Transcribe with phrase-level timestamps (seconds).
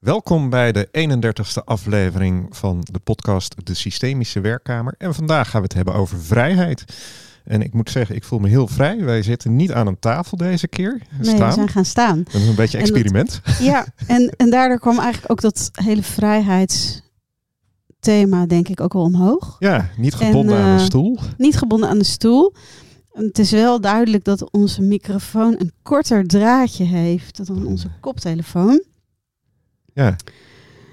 [0.00, 4.94] Welkom bij de 31ste aflevering van de podcast De Systemische Werkkamer.
[4.98, 6.84] En vandaag gaan we het hebben over vrijheid.
[7.44, 9.04] En ik moet zeggen, ik voel me heel vrij.
[9.04, 11.02] Wij zitten niet aan een tafel deze keer.
[11.20, 12.22] Nee, we zijn gaan staan.
[12.24, 13.40] Dat is een beetje experiment.
[13.58, 19.56] ja, en, en daardoor kwam eigenlijk ook dat hele vrijheidsthema denk ik ook wel omhoog.
[19.58, 21.18] Ja, niet gebonden aan de eh, stoel.
[21.36, 22.54] Niet gebonden aan de stoel.
[23.12, 28.88] Het is wel duidelijk dat onze microfoon een korter draadje heeft dan onze koptelefoon.
[29.94, 30.16] Ja.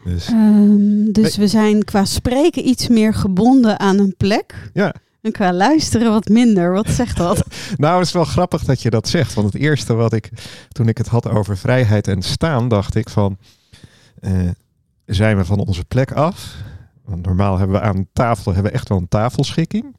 [0.03, 4.69] Dus, um, dus we zijn qua spreken iets meer gebonden aan een plek.
[4.73, 4.93] Ja.
[5.21, 6.73] En qua luisteren wat minder.
[6.73, 7.45] Wat zegt dat?
[7.77, 9.33] nou, het is wel grappig dat je dat zegt.
[9.33, 10.29] Want het eerste wat ik,
[10.71, 13.37] toen ik het had over vrijheid en staan, dacht ik van,
[14.21, 14.49] uh,
[15.05, 16.55] zijn we van onze plek af?
[17.07, 19.95] Want normaal hebben we aan tafel hebben we echt wel een tafelschikking.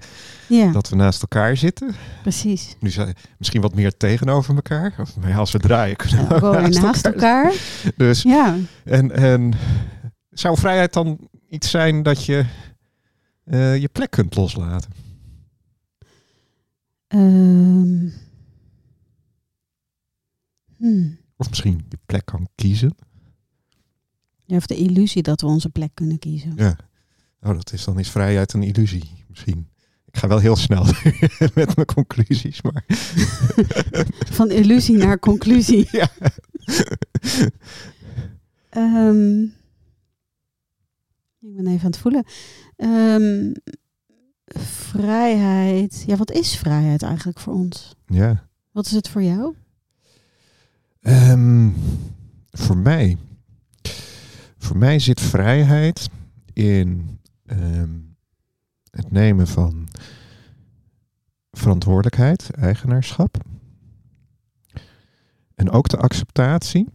[0.49, 0.73] Ja.
[0.73, 1.95] Dat we naast elkaar zitten.
[2.23, 2.77] Precies.
[2.81, 4.95] Nu zijn misschien wat meer tegenover elkaar.
[4.99, 7.53] Of als we draaien kunnen we naast, naast elkaar.
[7.97, 8.57] Dus, ja.
[8.85, 9.53] En, en
[10.31, 12.45] zou vrijheid dan iets zijn dat je
[13.45, 14.91] uh, je plek kunt loslaten?
[17.09, 18.13] Um.
[20.77, 21.19] Hmm.
[21.37, 22.95] Of misschien je plek kan kiezen?
[24.45, 26.53] Ja, of de illusie dat we onze plek kunnen kiezen.
[26.57, 26.77] Ja.
[27.43, 29.69] Oh, dat is dan is vrijheid een illusie misschien.
[30.07, 30.85] Ik ga wel heel snel
[31.55, 32.85] met mijn conclusies, maar...
[34.39, 35.89] Van illusie naar conclusie.
[35.99, 36.11] Ja.
[38.77, 39.43] um,
[41.41, 42.25] ik ben even aan het voelen.
[42.77, 43.53] Um,
[44.91, 46.05] vrijheid.
[46.07, 47.95] Ja, wat is vrijheid eigenlijk voor ons?
[48.07, 48.49] Ja.
[48.73, 49.55] Wat is het voor jou?
[51.01, 51.75] Um,
[52.51, 53.17] voor mij.
[54.59, 56.09] Voor mij zit vrijheid
[56.53, 57.19] in
[57.51, 58.17] um,
[58.91, 59.89] het nemen van
[61.51, 63.45] verantwoordelijkheid, eigenaarschap.
[65.55, 66.89] En ook de acceptatie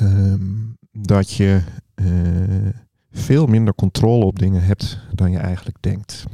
[0.00, 1.62] um, dat je
[1.94, 2.68] uh,
[3.10, 6.24] veel minder controle op dingen hebt dan je eigenlijk denkt.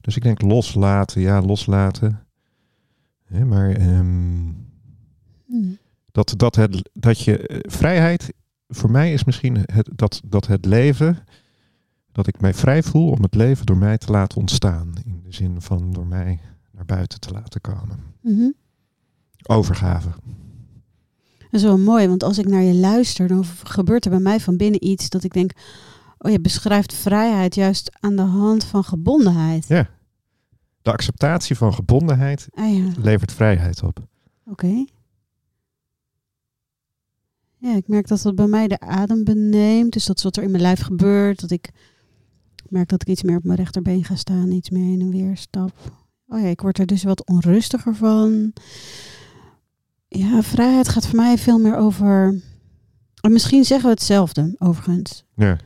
[0.00, 2.26] Dus ik denk loslaten, ja, loslaten.
[3.24, 4.68] Hè, maar um,
[5.46, 5.78] hmm.
[6.12, 8.32] dat, dat, het, dat je uh, vrijheid,
[8.68, 11.18] voor mij is misschien het, dat, dat het leven
[12.14, 14.92] dat ik mij vrij voel om het leven door mij te laten ontstaan.
[15.04, 17.98] In de zin van door mij naar buiten te laten komen.
[18.20, 18.54] Mm
[19.46, 20.08] Overgave.
[21.38, 24.40] Dat is wel mooi, want als ik naar je luister, dan gebeurt er bij mij
[24.40, 25.52] van binnen iets dat ik denk,
[26.18, 29.68] oh je beschrijft vrijheid juist aan de hand van gebondenheid.
[29.68, 29.88] Ja.
[30.82, 32.92] De acceptatie van gebondenheid ah, ja.
[33.00, 34.06] levert vrijheid op.
[34.44, 34.84] Oké.
[37.56, 39.92] Ja, ik merk dat dat bij mij de adem beneemt.
[39.92, 41.40] Dus dat is wat er in mijn lijf gebeurt.
[41.40, 41.70] Dat ik
[42.74, 45.36] merk dat ik iets meer op mijn rechterbeen ga staan, iets meer heen en weer
[45.36, 45.72] stap.
[46.26, 48.52] Oh ja, ik word er dus wat onrustiger van.
[50.08, 52.40] Ja, vrijheid gaat voor mij veel meer over.
[53.28, 55.24] misschien zeggen we hetzelfde, overigens.
[55.34, 55.58] Ja.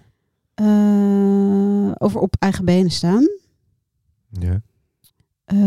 [0.60, 3.28] Uh, over op eigen benen staan.
[4.30, 4.62] Ja.
[5.52, 5.58] Uh,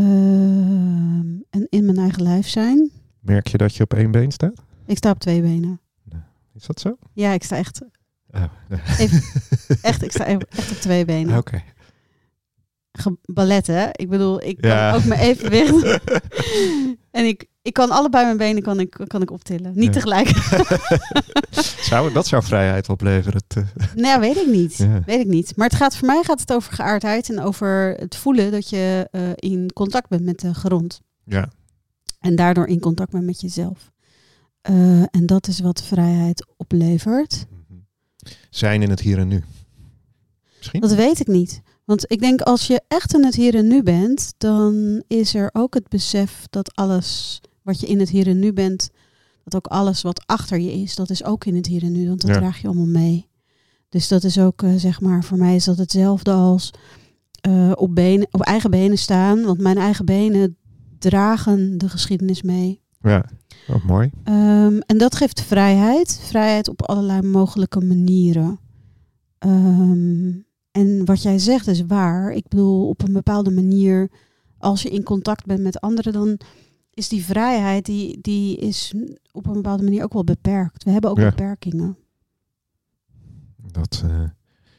[1.50, 2.92] en in mijn eigen lijf zijn.
[3.20, 4.64] Merk je dat je op één been staat?
[4.86, 5.80] Ik sta op twee benen.
[6.54, 6.98] Is dat zo?
[7.14, 7.82] Ja, ik sta echt
[8.32, 8.44] Oh.
[8.98, 9.24] Even,
[9.82, 11.38] echt, ik sta echt op twee benen.
[11.38, 11.64] Oké.
[12.98, 13.16] Okay.
[13.26, 13.90] Ballet, hè?
[13.92, 16.00] Ik bedoel, ik kan ook mijn evenwicht.
[17.12, 19.72] en ik, ik kan allebei mijn benen kan ik, kan ik optillen.
[19.76, 20.28] Niet tegelijk.
[21.90, 23.42] zou, dat zou vrijheid opleveren?
[23.96, 24.88] Nou, weet ik niet.
[25.06, 25.56] Weet ik niet.
[25.56, 29.08] Maar het gaat, voor mij gaat het over geaardheid en over het voelen dat je
[29.12, 31.02] uh, in contact bent met de grond.
[31.24, 31.50] Ja.
[32.20, 33.92] En daardoor in contact bent met jezelf.
[34.70, 37.46] Uh, en dat is wat vrijheid oplevert
[38.52, 39.44] zijn in het hier en nu?
[40.58, 40.82] Misschien?
[40.82, 41.62] Dat weet ik niet.
[41.86, 45.50] Want ik denk als je echt in het hier en nu bent, dan is er
[45.54, 48.90] ook het besef dat alles wat je in het hier en nu bent,
[49.44, 52.08] dat ook alles wat achter je is, dat is ook in het hier en nu.
[52.08, 53.30] Want dat draag je allemaal mee.
[53.90, 56.72] Dus dat is ook, uh, zeg maar, voor mij is dat hetzelfde als
[57.48, 59.44] uh, op, benen, op eigen benen staan.
[59.44, 60.58] Want mijn eigen benen
[61.00, 62.82] dragen de geschiedenis mee.
[63.02, 63.26] Ja.
[63.68, 64.12] Ook mooi.
[64.24, 66.20] Um, en dat geeft vrijheid.
[66.24, 68.60] Vrijheid op allerlei mogelijke manieren.
[69.40, 72.32] Um, en wat jij zegt is waar.
[72.32, 74.10] Ik bedoel, op een bepaalde manier,
[74.58, 76.40] als je in contact bent met anderen, dan
[76.94, 78.94] is die vrijheid, die, die is
[79.32, 80.84] op een bepaalde manier ook wel beperkt.
[80.84, 81.98] We hebben ook beperkingen.
[83.72, 84.24] Dat, uh,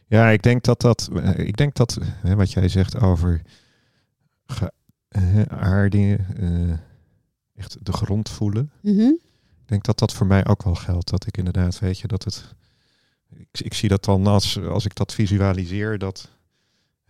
[0.07, 3.43] ja, ik denk dat dat, uh, ik denk dat, wat jij zegt over
[5.09, 6.27] geaardingen,
[7.57, 8.71] echt de grond voelen.
[8.81, 9.01] Mhm.
[9.01, 11.11] Ik denk dat dat voor mij ook wel geldt.
[11.11, 12.55] Dat ik inderdaad, weet je, dat het.
[13.35, 16.29] Ik, ik zie dat dan als, als ik dat visualiseer, dat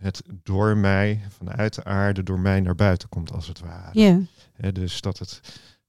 [0.03, 3.99] het door mij, vanuit de aarde, door mij naar buiten komt, als het ware.
[3.99, 4.71] Ja.
[4.71, 5.39] dus dat het.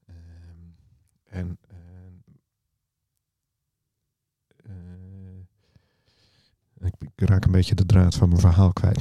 [0.08, 0.14] Uh,
[1.38, 1.58] en
[6.80, 9.00] uh, ik raak een beetje de draad van mijn verhaal kwijt.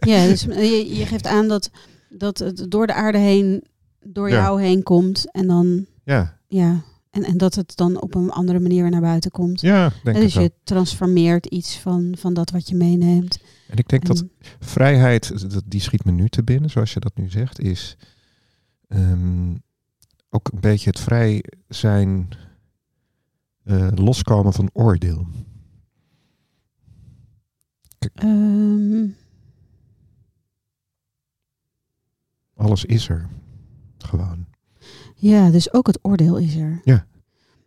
[0.00, 1.70] Ja, dus je, je geeft aan dat,
[2.08, 3.64] dat het door de aarde heen,
[4.06, 4.34] door Ja.
[4.42, 5.30] jou heen komt.
[5.32, 9.00] En dan, ja, ja, en, en dat het dan op een andere manier weer naar
[9.00, 9.60] buiten komt.
[9.60, 13.38] ja, denk En ik dus je transformeert iets van, van dat wat je meeneemt.
[13.68, 14.24] En ik denk dat
[14.60, 17.96] vrijheid, dat, die schiet me nu te binnen, zoals je dat nu zegt, is
[18.88, 19.54] ehm,
[20.30, 22.28] ook een beetje het vrij zijn,
[23.64, 25.26] eh, loskomen van oordeel.
[28.14, 29.08] Ehm,
[32.54, 33.28] Alles is er.
[34.04, 34.46] Gewoon.
[35.16, 36.80] ja, dus ook het oordeel is er.
[36.84, 37.06] Ja.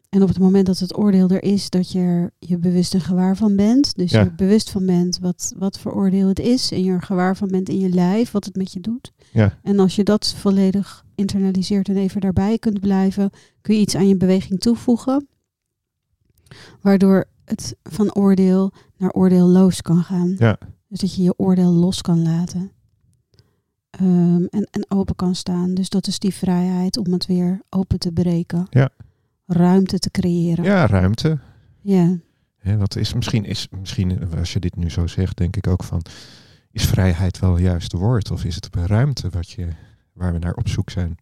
[0.09, 3.01] En op het moment dat het oordeel er is, dat je er je bewust en
[3.01, 3.95] gewaar van bent.
[3.95, 4.19] Dus Ja.
[4.19, 6.71] je er bewust van bent wat, wat voor oordeel het is.
[6.71, 9.11] En je er gewaar van bent in je lijf, wat het met je doet.
[9.31, 9.57] Ja.
[9.63, 13.29] En als je dat volledig internaliseert en even daarbij kunt blijven,
[13.61, 15.27] kun je iets aan je beweging toevoegen.
[16.81, 20.35] Waardoor het van oordeel naar oordeelloos kan gaan.
[20.37, 20.57] Ja.
[20.87, 22.71] Dus dat je je oordeel los kan laten.
[23.99, 25.73] Ehm, en, en open kan staan.
[25.73, 28.67] Dus dat is die vrijheid om het weer open te breken.
[28.69, 28.89] Ja.
[29.45, 30.63] Ruimte te creëren.
[30.63, 31.39] Ja, ruimte.
[31.81, 32.17] Ja.
[32.77, 36.01] Wat is misschien, is misschien, als je dit nu zo zegt, denk ik ook van,
[36.71, 38.31] is vrijheid wel het juiste woord?
[38.31, 39.67] Of is het ruimte wat je,
[40.13, 41.17] waar we naar op zoek zijn?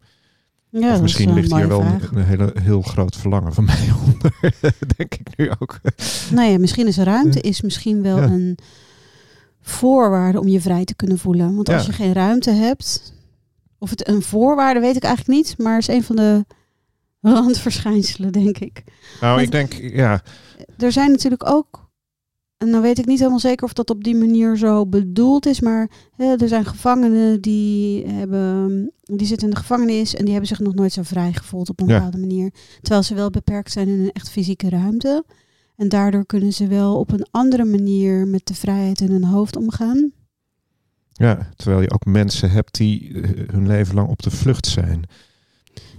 [0.69, 3.89] Ja, of misschien een ligt hier wel een, een hele, heel groot verlangen van mij
[4.06, 4.33] onder,
[4.97, 5.79] denk ik nu ook.
[6.31, 8.23] Nou ja, misschien is ruimte is misschien wel Ja.
[8.23, 8.57] een
[9.61, 11.55] voorwaarde om je vrij te kunnen voelen.
[11.55, 11.87] Want als Ja.
[11.87, 13.13] je geen ruimte hebt,
[13.79, 16.45] of het een voorwaarde weet ik eigenlijk niet, maar is een van de
[17.21, 18.83] randverschijnselen, denk ik.
[19.21, 20.21] Nou, Want- ik denk, ja,
[20.77, 21.89] Er zijn natuurlijk ook,
[22.57, 25.59] en dan weet ik niet helemaal zeker of dat op die manier zo bedoeld is,
[25.61, 30.49] maar hè, er zijn gevangenen die hebben, die zitten in de gevangenis en die hebben
[30.49, 31.93] zich nog nooit zo vrij gevoeld op een Ja.
[31.95, 32.53] bepaalde manier.
[32.81, 35.25] Terwijl ze wel beperkt zijn in een echt fysieke ruimte.
[35.75, 39.56] En daardoor kunnen ze wel op een andere manier met de vrijheid in hun hoofd
[39.56, 40.12] omgaan.
[41.13, 45.03] ja, terwijl je ook mensen hebt die eh, hun leven lang op de vlucht zijn.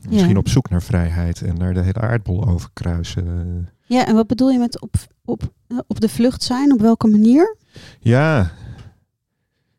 [0.08, 0.38] Misschien Ja.
[0.38, 3.69] op zoek naar vrijheid en naar de hele aardbol overkruisen.
[3.86, 6.72] Ja, en wat bedoel je met op, op, eh, op de vlucht zijn?
[6.72, 7.56] Op welke manier?
[8.00, 8.52] Ja,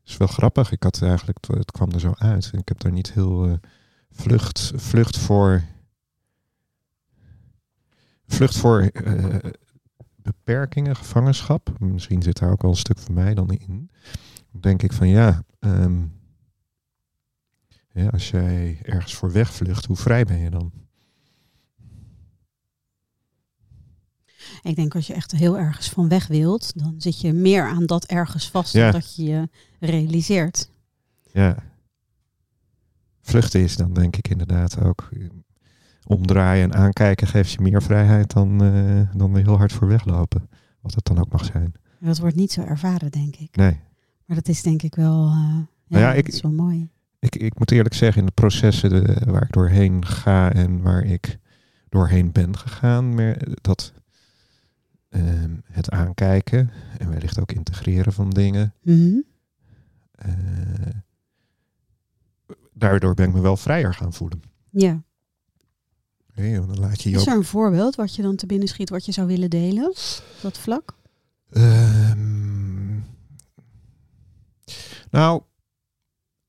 [0.06, 0.72] is wel grappig.
[0.72, 2.50] Ik had eigenlijk, het- kwam er zo uit.
[2.54, 3.54] Ik heb daar niet heel eh,
[4.12, 5.64] vlucht, vlucht voor.
[8.28, 8.90] Vlucht voor
[10.24, 11.80] beperkingen, gevangenschap.
[11.80, 13.90] Misschien zit daar ook wel een stuk van mij dan in.
[14.52, 16.02] Dan denk ik van ja, ehm,
[17.94, 20.72] ja, als jij ergens voor wegvlucht, hoe vrij ben je dan?
[24.62, 27.86] Ik denk als je echt heel ergens van weg wilt, dan zit je meer aan
[27.86, 28.92] dat ergens vast Ja.
[28.92, 29.50] dan dat je je
[29.80, 30.70] realiseert.
[31.32, 31.58] Ja.
[33.22, 35.10] Vluchten is dan denk ik inderdaad ook
[36.08, 40.50] omdraaien en aankijken geeft je meer vrijheid dan, eh, dan er heel hard voor weglopen.
[40.82, 41.74] Wat het dan ook mag zijn.
[42.00, 43.56] Dat wordt niet zo ervaren, denk ik.
[43.56, 43.80] Nee.
[44.26, 46.90] Maar dat is denk ik wel, eh, ja, Nou ja, ik- dat wel mooi.
[47.20, 51.04] Ik, ik moet eerlijk zeggen, in de processen de, waar ik doorheen ga en waar
[51.04, 51.38] ik
[51.90, 53.94] doorheen ben gegaan, meer dat
[55.10, 59.16] ehm, het aankijken en wellicht ook integreren van dingen, Mhm.
[60.12, 60.32] eh,
[62.74, 64.42] daardoor ben ik me wel vrijer gaan voelen.
[64.70, 65.02] Ja.
[66.34, 68.68] Hé, want dan laat je je Is er een voorbeeld wat je dan te binnen
[68.68, 69.90] schiet wat je zou willen delen?
[69.90, 69.98] op
[70.42, 70.96] Dat vlak?
[71.50, 72.96] Ehm,
[75.10, 75.42] nou,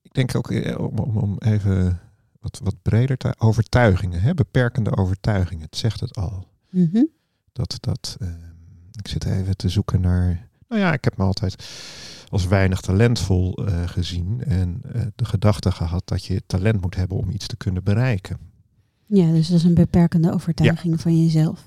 [0.02, 2.00] ik denk ook eh, om, om, om even
[2.40, 4.34] wat, wat breder te overtuigingen, hè?
[4.34, 5.64] beperkende overtuigingen.
[5.64, 6.48] Het zegt het al.
[6.70, 7.04] Mhm.
[7.52, 8.32] Dat, dat, ehm,
[8.98, 10.48] ik zit even te zoeken naar.
[10.68, 11.64] Nou ja, ik heb me altijd
[12.28, 17.16] als weinig talentvol eh, gezien en eh, de gedachte gehad dat je talent moet hebben
[17.16, 18.38] om iets te kunnen bereiken.
[19.06, 21.64] Ja, dus dat is een beperkende overtuiging van jezelf.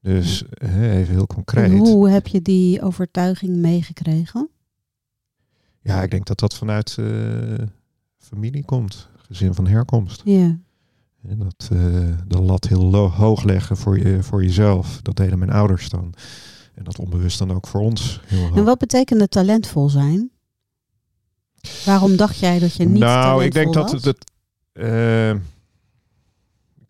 [0.00, 1.70] Dus hè, even heel En concreet.
[1.78, 4.48] hoe heb je die overtuiging meegekregen?
[5.80, 7.06] Ja, ik denk dat dat vanuit eh,
[8.18, 10.22] familie komt, gezin van herkomst.
[10.24, 10.58] Ja.
[11.28, 11.78] En dat eh,
[12.28, 16.14] de lat heel hoog leggen voor, je, voor jezelf, dat deden mijn ouders dan.
[16.74, 18.56] En dat onbewust dan ook voor ons heel hoog.
[18.56, 20.30] En wat betekende talentvol zijn?
[21.84, 24.30] Waarom dacht jij dat je niet nou, ik denk talentvol dat het.
[24.72, 25.34] eh,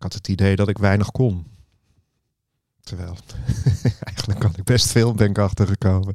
[0.03, 1.45] had het idee dat ik weinig kon.
[2.81, 3.17] Terwijl,
[4.09, 6.13] eigenlijk kan ik best veel, ben ik achtergekomen.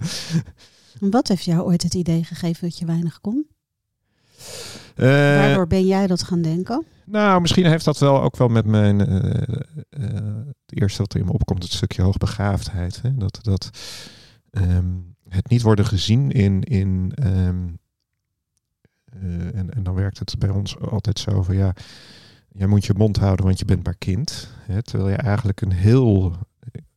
[1.00, 3.46] En Wat heeft jou ooit het idee gegeven dat je weinig kon?
[4.94, 6.84] Eh, Waardoor ben jij dat gaan denken?
[7.04, 9.06] Nou, misschien heeft dat wel ook wel met mijn.
[9.06, 9.42] eh,
[9.90, 13.02] eh, het eerste wat er in me opkomt, het stukje hoogbegaafdheid.
[13.02, 13.14] Hè?
[13.16, 13.70] Dat, dat
[14.50, 14.86] ehm,
[15.28, 16.62] het niet worden gezien in.
[16.62, 17.68] in ehm,
[19.04, 21.74] eh, en, en dan werkt het bij ons altijd zo van ja.
[22.58, 24.48] Jij moet je mond houden, want je bent maar kind.
[24.66, 24.82] Hè?
[24.82, 26.36] Terwijl je eigenlijk een heel.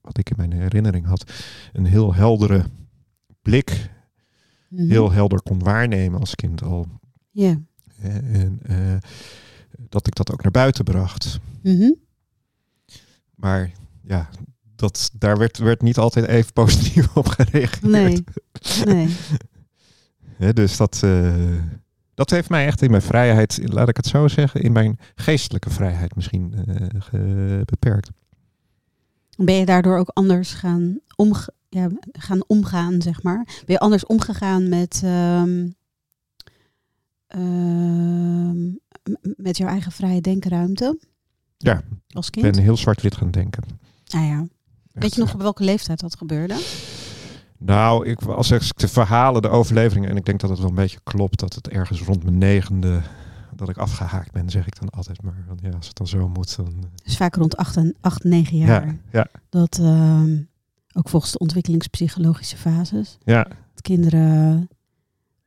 [0.02, 1.32] Wat ik in mijn herinnering had.
[1.74, 2.66] Een heel heldere
[3.42, 3.90] blik
[4.70, 4.90] Mhm.
[4.90, 6.88] heel helder kon waarnemen als kind al.
[7.32, 7.62] Ja.
[8.02, 8.98] En eh,
[9.90, 11.40] dat ik dat ook naar buiten bracht.
[11.64, 11.92] Mhm.
[13.36, 13.72] Maar
[14.04, 14.30] ja,
[14.76, 17.82] dat, daar werd, werd niet altijd even positief op gereageerd.
[17.82, 18.24] Nee.
[18.86, 20.54] Nee.
[20.54, 21.56] Dus dat, eh,
[22.22, 25.70] dat heeft mij echt in mijn vrijheid, laat ik het zo zeggen, in mijn geestelijke
[25.70, 26.54] vrijheid misschien
[27.00, 28.10] ge- beperkt.
[29.38, 33.44] Ben je daardoor ook anders gaan, omge ja, gaan omgaan, zeg maar?
[33.46, 35.68] Ben je anders omgegaan met, ehm,
[37.28, 38.64] ehm,
[39.36, 41.00] met jouw eigen vrije denkruimte?
[41.58, 42.52] Ja, Als Ik kind?
[42.56, 43.64] ben heel zwart-wit gaan denken.
[44.08, 44.46] Ah ja.
[44.92, 46.54] Weet je nog op welke leeftijd dat gebeurde?
[47.66, 50.76] Nou, ik, als ik de verhalen, de overleveringen, en ik denk dat het wel een
[50.76, 53.02] beetje klopt, dat het ergens rond mijn negende,
[53.56, 55.44] dat ik afgehaakt ben, zeg ik dan altijd maar.
[55.48, 56.66] Want ja, als het dan zo moet, dan...
[56.68, 58.86] eh, Dus vaak rond 8, en, 8 9 jaar.
[58.86, 60.38] Ja, ja, Dat ehm,
[60.94, 63.18] ook volgens de ontwikkelingspsychologische fases.
[63.24, 64.68] ja, Dat kinderen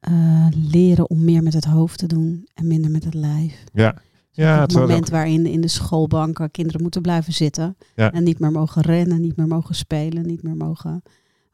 [0.01, 3.65] eh, leren om meer met het hoofd te doen en minder met het lijf.
[3.73, 3.95] ja.
[4.37, 7.77] Ja, het moment waarin in de schoolbanken kinderen moeten blijven zitten.
[7.95, 8.13] Ja.
[8.13, 11.03] En niet meer mogen rennen, niet meer mogen spelen, niet meer mogen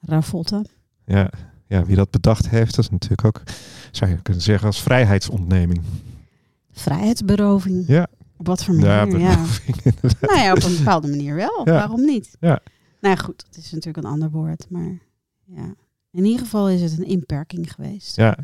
[0.01, 0.67] ravotten.
[1.05, 1.31] ja,
[1.67, 3.43] ja, wie dat bedacht heeft, dat is natuurlijk ook,
[3.91, 5.81] zou je kunnen zeggen, als vrijheidsontneming.
[6.73, 7.87] Vrijheidsberoving.
[7.87, 8.91] Ja, Op wat voor manier?
[8.91, 9.77] Ja, beroving.
[10.21, 11.61] Nou ja, op een bepaalde manier wel.
[11.65, 11.73] Ja.
[11.73, 12.37] Waarom niet?
[12.41, 12.61] Ja.
[13.01, 14.67] Nou ja, goed, het is natuurlijk een ander woord.
[14.69, 14.99] Maar
[15.45, 15.75] ja,
[16.11, 18.17] in ieder geval is het een inperking geweest.
[18.17, 18.39] Ja.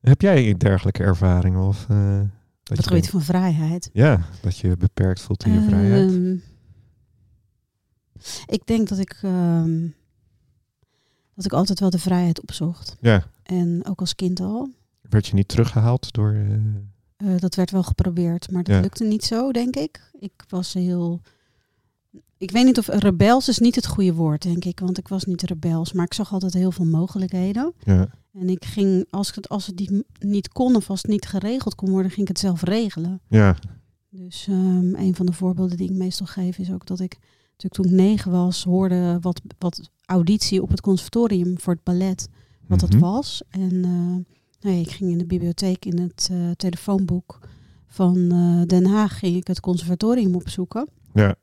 [0.00, 1.60] Heb jij dergelijke ervaringen?
[1.60, 2.20] Of, eh,
[2.62, 3.90] dat je gebied van vrijheid.
[3.92, 6.10] Ja, dat je beperkt voelt in je vrijheid.
[6.10, 6.36] Ehm,
[8.46, 9.86] ik denk dat ik, ehm,
[11.36, 12.96] dat ik altijd wel de vrijheid opzocht.
[13.00, 14.68] Ja, En ook als kind al.
[15.00, 16.32] werd je niet teruggehaald door...
[16.32, 16.54] eh,
[17.16, 18.80] Eh, dat werd wel geprobeerd, maar dat Ja.
[18.80, 20.10] lukte niet zo, denk ik.
[20.20, 21.20] Ik was heel.
[22.38, 24.80] Ik weet niet of rebels is niet het goede woord, denk ik.
[24.80, 27.72] Want ik was niet rebels, maar ik zag altijd heel veel mogelijkheden.
[27.84, 31.10] ja, En ik ging, als, ik het, als het niet, niet kon of als het
[31.10, 33.20] niet geregeld kon worden, ging ik het zelf regelen.
[33.28, 33.56] ja,
[34.10, 37.18] Dus ehm, een van de voorbeelden die ik meestal geef is ook dat ik
[37.62, 42.28] natuurlijk toen ik negen was, hoorde wat, wat auditie op het conservatorium voor het ballet,
[42.66, 42.90] wat Mhm.
[42.90, 43.42] dat was.
[43.50, 43.90] En eh,
[44.60, 47.38] nou ja, ik ging in de bibliotheek in het eh, telefoonboek
[47.86, 50.88] van eh, Den Haag ging ik het conservatorium opzoeken.
[51.14, 51.34] ja,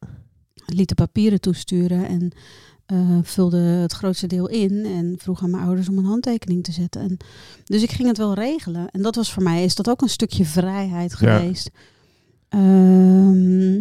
[0.66, 2.32] Liet de papieren toesturen en
[3.24, 7.02] vulde het grootste deel in en vroeg aan mijn ouders om een handtekening te zetten.
[7.02, 7.18] En,
[7.64, 8.90] dus ik ging het wel regelen.
[8.92, 11.70] En dat was voor mij, is dat ook een stukje vrijheid geweest.
[12.50, 13.76] Ehm,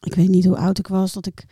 [0.00, 1.44] ik weet niet hoe oud ik was, dat ik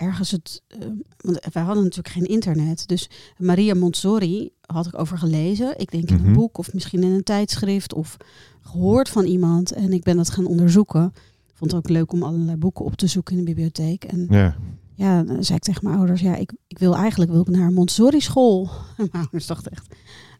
[0.00, 0.62] ergens het...
[0.68, 0.78] eh,
[1.20, 2.88] want wij hadden natuurlijk geen internet.
[2.88, 5.78] Dus Maria Montessori had ik over gelezen.
[5.78, 6.26] Ik denk in Mhm.
[6.26, 8.16] een boek of misschien in een tijdschrift of
[8.60, 9.72] gehoord van iemand.
[9.72, 11.12] En ik ben dat gaan onderzoeken.
[11.54, 14.04] Vond het ook leuk om allerlei boeken op te zoeken in de bibliotheek.
[14.04, 14.56] En ja,
[14.94, 17.66] ja, dan zei ik tegen mijn ouders, ja, ik, ik wil eigenlijk wil ik naar
[17.66, 18.68] een Montessori school.
[18.96, 19.94] En mijn ouders dachten echt,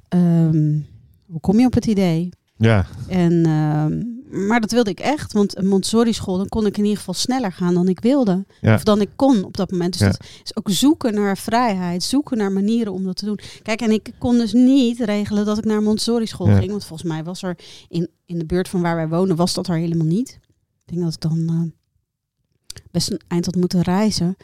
[0.09, 0.79] ehm,
[1.27, 2.29] hoe kom je op het idee?
[2.57, 6.77] ja, En, ehm, maar dat wilde ik echt, want een Montessori school, dan kon ik
[6.77, 8.45] in ieder geval sneller gaan dan ik wilde.
[8.61, 8.75] Ja.
[8.75, 9.93] Of dan ik kon op dat moment.
[9.93, 10.07] Dus Ja.
[10.09, 13.39] dat is ook zoeken naar vrijheid, zoeken naar manieren om dat te doen.
[13.63, 16.59] Kijk, en ik kon dus niet regelen dat ik naar een Montessori school Ja.
[16.59, 16.71] ging.
[16.71, 17.59] Want volgens mij was er
[17.89, 20.39] in, in de buurt van waar wij wonen, was dat er helemaal niet.
[20.87, 24.37] Ik denk dat ik dan eh, best een eind had moeten reizen.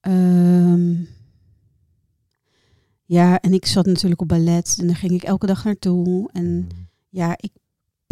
[0.00, 0.94] Ehm,
[3.04, 6.30] ja, en ik zat natuurlijk op ballet en daar ging ik elke dag naartoe.
[6.32, 6.68] En
[7.08, 7.50] ja, ik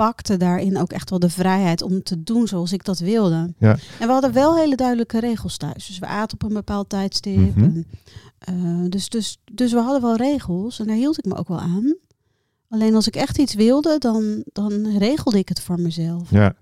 [0.05, 3.55] pakte daarin ook echt wel de vrijheid om te doen zoals ik dat wilde.
[3.59, 3.71] Ja.
[3.99, 5.87] En we hadden wel hele duidelijke regels thuis.
[5.87, 7.57] Dus we aten op een bepaald tijdstip.
[7.57, 7.63] Mhm.
[7.65, 7.87] en,
[8.39, 11.61] eh, dus, dus, dus we hadden wel regels en daar hield ik me ook wel
[11.61, 11.97] aan.
[12.69, 16.31] Alleen als ik echt iets wilde, dan, dan regelde ik het voor mezelf.
[16.31, 16.55] ja,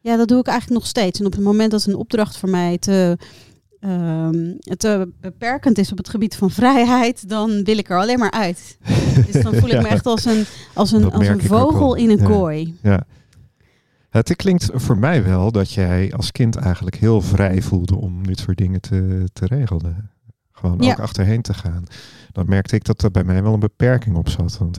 [0.00, 1.20] Ja, dat doe ik eigenlijk nog steeds.
[1.20, 3.18] En op het moment dat een opdracht voor mij te,
[3.80, 8.30] ehm, te beperkend is op het gebied van vrijheid, dan wil ik er alleen maar
[8.30, 8.78] uit.
[9.30, 12.18] Dus dan voel ik me echt als een, als een, als een vogel in een
[12.18, 12.24] Ja.
[12.24, 12.76] kooi.
[12.82, 13.04] ja.
[14.10, 18.38] Het klinkt voor mij wel dat jij als kind eigenlijk heel vrij voelde om dit
[18.38, 20.10] soort dingen te, te regelen.
[20.52, 20.90] Gewoon Ja.
[20.90, 21.84] ook achterheen te gaan.
[22.32, 24.58] Dan merkte ik dat er bij mij wel een beperking op zat.
[24.58, 24.78] Want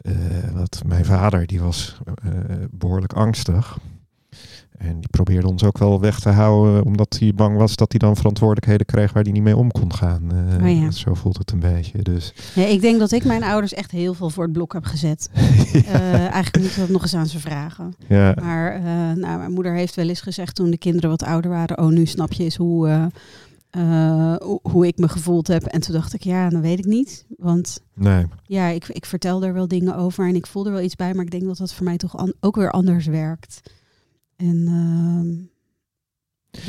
[0.00, 0.12] eh,
[0.54, 2.30] wat mijn vader, die was eh,
[2.70, 3.78] behoorlijk angstig.
[4.78, 7.98] En die probeerde ons ook wel weg te houden, omdat hij bang was dat hij
[7.98, 10.32] dan verantwoordelijkheden kreeg waar hij niet mee om kon gaan.
[10.32, 10.90] Eh, Oh ja.
[10.90, 12.02] Zo voelt het een beetje.
[12.02, 14.84] Dus Ja, ik denk dat ik mijn ouders echt heel veel voor het blok heb
[14.84, 15.30] gezet.
[15.72, 17.94] Eh, eigenlijk moet ik dat nog eens aan ze vragen.
[18.08, 18.82] ja, Maar eh,
[19.16, 21.78] nou, mijn moeder heeft wel eens gezegd toen de kinderen wat ouder waren...
[21.78, 23.04] oh, nu snap je eens hoe, eh,
[23.70, 25.62] eh, hoe, ik me gevoeld heb.
[25.62, 27.24] En toen dacht ik, ja, dan weet ik niet.
[27.38, 28.26] Want nee.
[28.46, 31.14] ja, ik, ik vertel er wel dingen over en ik voel er wel iets bij...
[31.14, 33.60] maar ik denk dat dat voor mij toch ook weer anders werkt.
[34.42, 35.28] En ehm,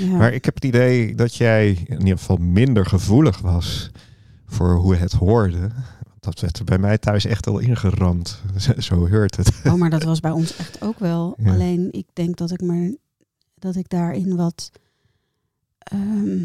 [0.10, 0.18] ja.
[0.18, 3.89] Maar ik heb het idee dat jij in ieder geval minder gevoelig was
[4.46, 5.70] voor hoe het hoorde.
[6.20, 8.42] Dat werd er bij mij thuis echt al ingeramd.
[8.77, 9.51] Zo- heurt het.
[9.65, 11.34] Oh, maar dat was bij ons echt ook wel.
[11.38, 11.51] Ja.
[11.51, 12.92] Alleen ik denk dat ik maar
[13.56, 14.72] dat ik daarin wat.
[15.80, 16.44] ehm,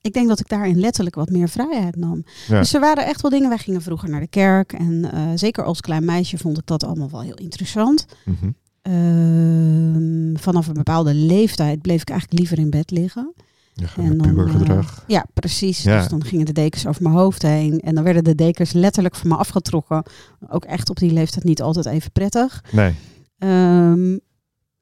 [0.00, 2.24] ik denk dat ik daarin letterlijk wat meer vrijheid nam.
[2.48, 2.58] Ja.
[2.58, 3.48] Dus er waren echt wel dingen.
[3.48, 4.72] Wij gingen vroeger naar de kerk.
[4.72, 8.06] En eh, zeker als klein meisje vond ik dat allemaal wel heel interessant.
[8.24, 8.50] Mhm.
[8.82, 13.34] Ehm, vanaf een bepaalde leeftijd bleef ik eigenlijk liever in bed liggen.
[13.74, 15.82] Ja, En dan, eh, ja, precies.
[15.82, 15.98] Ja.
[15.98, 17.80] Dus dan gingen de dekens over mijn hoofd heen.
[17.80, 20.02] En dan werden de dekens letterlijk van me afgetrokken.
[20.48, 22.64] Ook echt op die leeftijd niet altijd even prettig.
[22.72, 22.94] nee.
[23.38, 24.16] Ehm,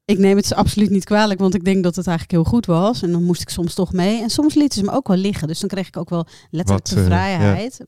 [0.05, 2.65] ik neem het ze absoluut niet kwalijk, want ik denk dat het eigenlijk heel goed
[2.65, 3.01] was.
[3.01, 4.21] En dan moest ik soms toch mee.
[4.21, 5.47] En soms lieten ze me ook wel liggen.
[5.47, 7.85] Dus dan kreeg ik ook wel letterlijk Wat, de eh, vrijheid.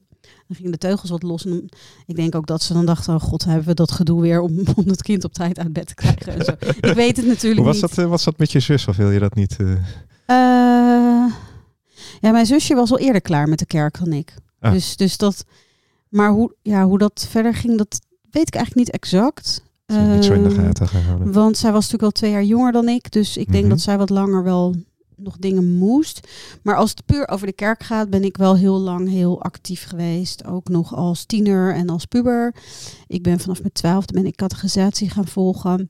[0.48, 1.46] Dan gingen de teugels wat los.
[1.46, 1.70] En
[2.06, 4.60] ik denk ook dat ze dan dachten, oh god, hebben we dat gedoe weer om,
[4.76, 6.34] om het kind op tijd uit bed te krijgen.
[6.40, 6.52] En zo.
[6.82, 7.96] Ik weet het natuurlijk Hoe was niet.
[7.96, 8.88] dat, eh, was dat met je zus?
[8.88, 9.58] Of wil je dat niet?
[9.60, 9.72] eh?
[10.26, 11.34] Eh,
[12.22, 14.34] ja, mijn zusje was al eerder klaar met de kerk dan ik.
[14.60, 14.72] Ah.
[14.72, 15.46] Dus, dus dat.
[16.10, 18.00] Maar hoe, ja, hoe dat verder ging, dat
[18.32, 19.64] weet ik eigenlijk niet exact.
[20.14, 21.32] Niet zo in de Ehm, gaten gehouden.
[21.34, 23.12] Want zij was natuurlijk wel twee jaar jonger dan ik.
[23.12, 23.70] Dus ik denk Mhm.
[23.74, 24.76] dat zij wat langer wel
[25.24, 26.28] nog dingen moest.
[26.63, 29.84] Maar als het puur over de kerk gaat, ben ik wel heel lang heel actief
[29.88, 30.46] geweest.
[30.46, 32.56] Ook nog als tiener en als puber.
[33.08, 35.90] Ik ben vanaf mijn twaalfde ben ik catechisatie gaan volgen.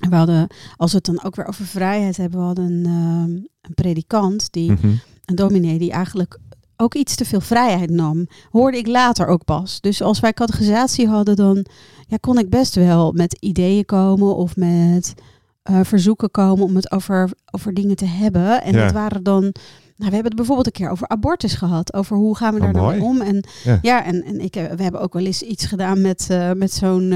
[0.00, 2.84] En we hadden, als we het dan ook weer over vrijheid hebben, we hadden een,
[2.86, 4.86] ehm, een predikant, die, Mhm.
[5.24, 6.38] een dominee, die eigenlijk
[6.76, 8.26] ook iets te veel vrijheid nam.
[8.50, 9.80] Hoorde ik later ook pas.
[9.80, 11.66] Dus als wij catechisatie hadden, dan
[12.06, 15.14] ja, kon ik best wel met ideeën komen of met
[15.62, 18.62] eh, verzoeken komen om het over, over dingen te hebben.
[18.62, 18.82] En Ja.
[18.82, 19.42] dat waren dan.
[19.42, 21.94] Nou, we hebben het bijvoorbeeld een keer over abortus gehad.
[21.94, 22.98] Over hoe gaan we Oh, daar nou mooi.
[22.98, 23.20] mee om?
[23.20, 23.78] En Ja.
[23.82, 26.72] ja, en, en ik, heb- we hebben ook wel eens iets gedaan met, eh, met
[26.72, 27.12] zo'n.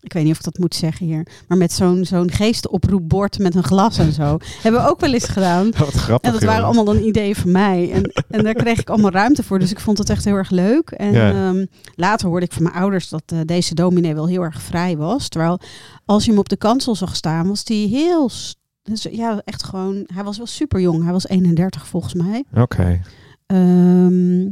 [0.00, 1.26] Ik weet niet of ik dat moet zeggen hier.
[1.48, 4.38] Maar met zo'n zo'n geestenoproepbord met een glas en zo.
[4.62, 5.70] hebben we ook wel eens gedaan.
[5.78, 6.32] Wat grappig.
[6.32, 7.90] En dat waren allemaal dan ideeën van mij.
[7.92, 9.58] En, en daar kreeg ik allemaal ruimte voor.
[9.58, 10.90] Dus ik vond het echt heel erg leuk.
[10.90, 11.30] En Ja.
[11.30, 14.96] ehm, later hoorde ik van mijn ouders dat eh, deze dominee wel heel erg vrij
[14.96, 15.28] was.
[15.28, 15.60] Terwijl
[16.04, 18.30] als je hem op de kansel zag staan, was hij heel...
[18.82, 20.02] dus ja, echt gewoon...
[20.14, 21.02] Hij was wel super jong.
[21.02, 22.44] Hij was 31 volgens mij.
[22.54, 23.00] Oké.
[23.46, 24.42] Ehm,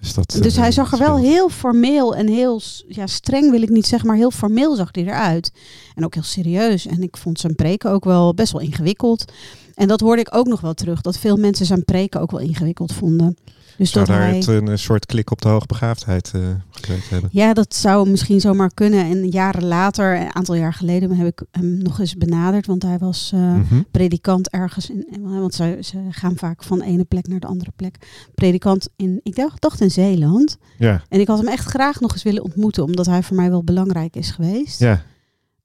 [0.00, 3.62] Dus, dat, dus eh, hij zag er wel heel formeel en heel ja, streng wil
[3.62, 5.52] ik niet zeggen, maar heel formeel zag hij eruit.
[5.94, 6.86] En ook heel serieus.
[6.86, 9.32] En ik vond zijn preken ook wel best wel ingewikkeld.
[9.74, 12.40] En dat hoorde ik ook nog wel terug, dat veel mensen zijn preken ook wel
[12.40, 13.36] ingewikkeld vonden.
[13.78, 14.36] Dus Zou dat daar hij...
[14.36, 17.30] het een, soort klik op de hoogbegaafdheid eh gezet hebben?
[17.32, 19.04] Ja, dat zou misschien zomaar kunnen.
[19.04, 22.66] En jaren later, een aantal jaar geleden, heb ik hem nog eens benaderd.
[22.66, 23.82] Want hij was eh, Mhm.
[23.90, 24.90] predikant ergens.
[24.90, 27.96] In, in- want ze, ze gaan vaak van de ene plek naar de andere plek.
[28.34, 30.56] Predikant in, ik dacht, dacht in Zeeland.
[30.78, 33.50] Ja, En ik had hem echt graag nog eens willen ontmoeten, omdat hij voor mij
[33.50, 34.78] wel belangrijk is geweest.
[34.80, 35.02] ja,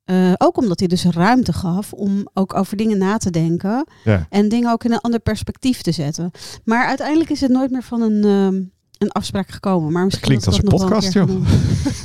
[0.04, 4.26] Eh, ook omdat hij dus ruimte gaf om ook over dingen na te denken ja.
[4.30, 6.32] en dingen ook in een ander perspectief te zetten.
[6.64, 8.62] Maar uiteindelijk is het nooit meer van een, ehm,
[8.98, 9.92] een afspraak gekomen.
[9.92, 11.46] Maar misschien Klinkt dat als een podcast, doen.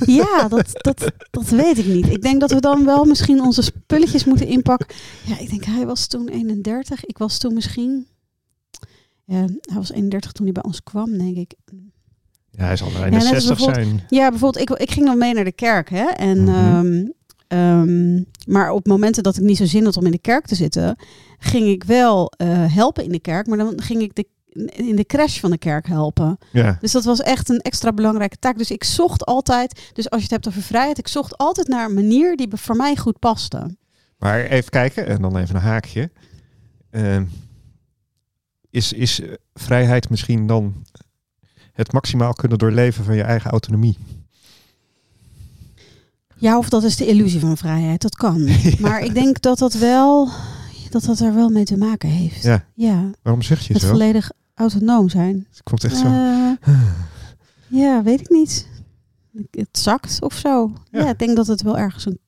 [0.07, 2.09] Ja, dat, dat, dat weet ik niet.
[2.09, 4.97] Ik denk dat we dan wel misschien onze spulletjes moeten inpakken.
[5.25, 7.05] Ja, ik denk hij was toen 31.
[7.05, 8.07] Ik was toen misschien...
[9.25, 11.55] Ja, hij was 31 toen hij bij ons kwam, denk ik.
[12.51, 14.05] Ja, hij zal als 61 bijvoorbeeld- zijn.
[14.09, 15.91] Ja, bijvoorbeeld, ik, ik ging dan mee naar de kerk.
[15.91, 16.05] Hè?
[16.05, 17.07] En, ehm,
[17.49, 20.55] ehm, maar op momenten dat ik niet zo zin had om in de kerk te
[20.55, 20.97] zitten,
[21.39, 23.47] ging ik wel eh, helpen in de kerk.
[23.47, 24.27] Maar dan ging ik de,
[24.75, 26.39] in de crash van de kerk helpen.
[26.53, 28.59] Ja, Dus dat was echt een extra belangrijke taak.
[28.59, 31.89] Dus ik zocht altijd, dus als je het hebt over vrijheid, ik zocht altijd naar
[31.89, 33.77] een manier die voor mij goed paste.
[34.19, 36.11] maar even kijken en dan even een haakje.
[36.91, 37.25] Ehm,
[38.71, 40.85] is, is eh, vrijheid misschien dan
[41.73, 43.99] het maximaal kunnen doorleven van je eigen autonomie?
[46.39, 48.49] Ja, of dat is de illusie van vrijheid, dat kan.
[48.81, 50.29] Maar ik denk dat dat wel,
[50.91, 52.43] dat dat er wel mee te maken heeft.
[52.43, 52.65] Ja.
[52.75, 53.89] ja Waarom zeg je het zo?
[53.89, 55.47] volledig autonoom zijn.
[55.51, 56.07] Het komt echt zo.
[56.07, 56.75] Eh,
[57.83, 58.69] ja, weet ik niet.
[59.51, 60.73] Het zakt of zo.
[60.91, 61.01] Ja.
[61.01, 61.09] Ja.
[61.11, 62.19] ik denk dat het wel ergens een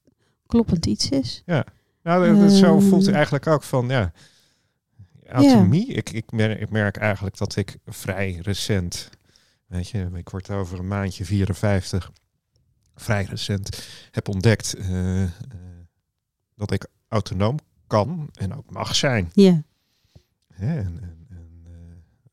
[0.46, 1.42] kloppend iets is.
[1.46, 1.64] Nou,
[2.02, 2.88] dat- dat zo Ehm.
[2.88, 4.12] voelt het eigenlijk ook van, ja,
[5.26, 5.86] autonomie.
[5.86, 9.08] Ik, ik, merk, ik merk eigenlijk dat ik vrij recent,
[9.66, 12.10] weet je, ik word over een maandje 54,
[13.00, 15.22] vrij recent heb ontdekt eh,
[16.54, 19.30] dat ik autonoom kan en ook mag zijn.
[19.34, 19.62] Ja.
[20.48, 21.70] En, en, en, eh,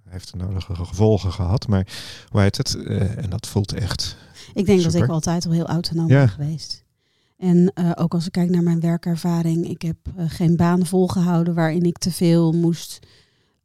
[0.04, 1.88] hij heeft de nodige gevolgen gehad, maar
[2.30, 2.76] hoe heet het?
[2.76, 4.18] Eh, en dat voelt echt.
[4.54, 6.20] Ik denk dat ik altijd al heel autonoom Ja.
[6.20, 6.86] ben geweest.
[7.38, 11.98] En ook als ik kijk naar mijn werkervaring, ik heb geen baan volgehouden waarin ik
[11.98, 13.00] te veel moest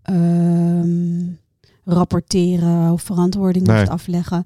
[0.03, 1.27] ehm,
[1.85, 3.79] rapporteren of verantwoording Nee.
[3.79, 4.45] moest afleggen.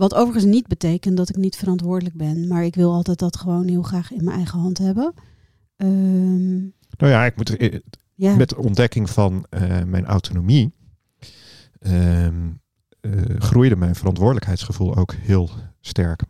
[0.00, 3.68] Wat overigens niet betekent dat ik niet verantwoordelijk ben, maar ik wil altijd dat gewoon
[3.68, 5.14] heel graag in mijn eigen hand hebben.
[5.76, 6.58] Ehm,
[6.98, 7.78] Nou ja, ik moet eh,
[8.14, 8.34] ja.
[8.34, 10.72] met de ontdekking van eh, mijn autonomie
[11.78, 12.50] ehm,
[13.00, 16.22] eh, groeide mijn verantwoordelijkheidsgevoel ook heel sterk.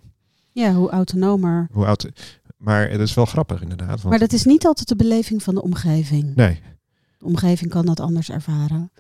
[0.53, 1.69] Ja, hoe autonomer.
[1.73, 2.09] Hoe auto
[2.57, 3.89] maar het is wel grappig inderdaad.
[3.89, 4.05] Want...
[4.05, 6.35] Maar dat is niet altijd de beleving van de omgeving.
[6.35, 6.61] Nee.
[7.19, 8.93] De omgeving kan dat anders ervaren.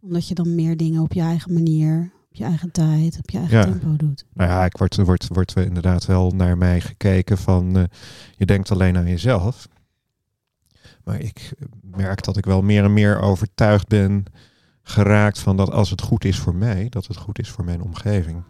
[0.00, 3.56] Omdat je dan meer dingen op je eigen manier, je eigen tijd, op je eigen
[3.58, 3.64] Ja.
[3.64, 4.24] tempo doet.
[4.32, 7.82] Nou ja, ik word, wordt, wordt inderdaad wel naar mij gekeken van eh,
[8.36, 9.68] je denkt alleen aan jezelf.
[11.04, 14.24] Maar ik merk dat ik wel meer en meer overtuigd ben
[14.82, 17.82] geraakt van dat als het goed is voor mij, dat het goed is voor mijn
[17.82, 18.42] omgeving.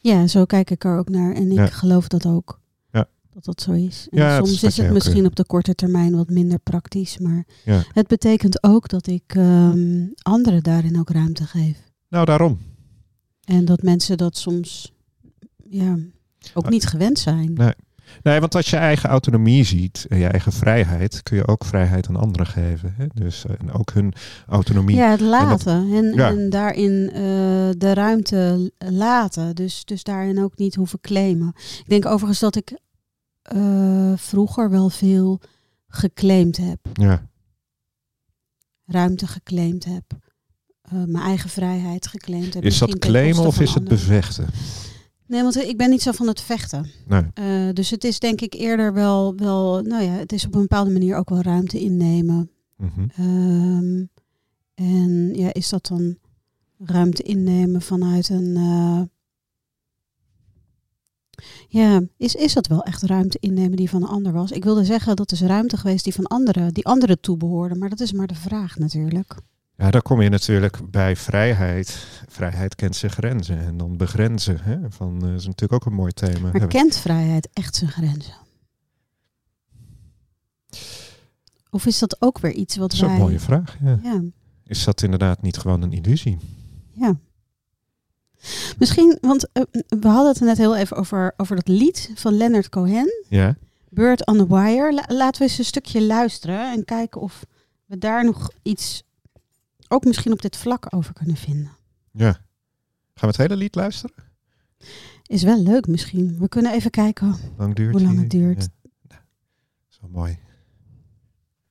[0.00, 1.34] Ja, zo kijk ik er ook naar.
[1.34, 1.66] En ik Ja.
[1.66, 2.60] geloof dat ook.
[2.90, 3.08] Ja.
[3.32, 4.06] Dat dat zo is.
[4.10, 7.18] En Ja, soms is het ook, misschien eh, op de korte termijn wat minder praktisch.
[7.18, 7.44] Maar
[7.92, 11.78] het betekent ook dat ik ehm, anderen daarin ook ruimte geef.
[12.08, 12.58] Nou, daarom.
[13.48, 14.92] En dat mensen dat soms
[15.68, 15.96] ja,
[16.54, 17.52] ook niet gewend zijn.
[17.52, 17.72] Nee.
[18.22, 22.08] Nee, want als je eigen autonomie ziet en je eigen vrijheid, kun je ook vrijheid
[22.08, 22.94] aan anderen geven.
[22.96, 23.06] Hè?
[23.14, 24.12] Dus eh, en ook hun
[24.46, 24.96] autonomie.
[24.96, 25.92] Ja, het laten.
[25.92, 26.28] En, Ja.
[26.28, 27.20] en daarin eh,
[27.78, 29.54] de ruimte laten.
[29.54, 31.48] Dus, dus daarin ook niet hoeven claimen.
[31.56, 32.78] Ik denk overigens dat ik
[33.42, 35.40] eh, vroeger wel veel
[35.88, 36.78] geclaimd heb.
[36.92, 37.26] Ja.
[38.86, 40.04] Ruimte geclaimd heb.
[40.92, 42.64] Eh, mijn eigen vrijheid geclaimd heb.
[42.64, 43.98] Is dat claimen of is het anderen.
[43.98, 44.46] bevechten?
[45.26, 46.90] Nee, want ik ben niet zo van het vechten.
[47.06, 47.22] Nee.
[47.34, 50.60] Eh, dus het is denk ik eerder wel, wel, nou ja, het is op een
[50.60, 52.50] bepaalde manier ook wel ruimte innemen.
[52.76, 53.06] Mhm.
[53.16, 54.04] Ehm,
[54.74, 56.16] en ja, is dat dan
[56.78, 58.56] ruimte innemen vanuit een.
[58.56, 59.00] eh,
[61.68, 64.50] ja, is, is dat wel echt ruimte innemen die van een ander was?
[64.50, 68.00] Ik wilde zeggen dat is ruimte geweest die van anderen, die anderen toebehoorden, maar dat
[68.00, 69.34] is maar de vraag natuurlijk.
[69.80, 72.06] Ja, daar kom je natuurlijk bij vrijheid.
[72.28, 74.58] Vrijheid kent zijn grenzen en dan begrenzen.
[74.60, 74.76] Hè?
[74.90, 76.50] Van, eh, is natuurlijk ook een mooi thema.
[76.52, 78.34] Maar kent vrijheid echt zijn grenzen?
[81.70, 83.14] Of is dat ook weer iets wat dat is wij...
[83.14, 83.76] een mooie vraag.
[83.82, 83.98] Ja.
[84.02, 84.22] Ja,
[84.64, 86.38] Is dat inderdaad niet gewoon een illusie?
[86.92, 87.16] ja.
[88.78, 92.68] Misschien, want eh, we hadden het net heel even over, over dat lied van Leonard
[92.68, 93.24] Cohen.
[93.28, 93.56] Ja.
[93.88, 94.92] Bird on the Wire.
[94.94, 97.46] La- laten we eens een stukje luisteren en kijken of
[97.84, 99.02] we daar nog iets,
[99.88, 101.70] ook misschien op dit vlak over kunnen vinden.
[102.12, 102.46] ja.
[103.14, 104.14] Gaan we het hele lied luisteren?
[105.26, 106.38] Is wel leuk misschien.
[106.38, 107.34] We kunnen even kijken.
[107.56, 108.20] Lang duurt Hoe lang die?
[108.22, 108.68] het duurt.
[109.08, 109.24] Ja.
[109.88, 110.38] Zo mooi.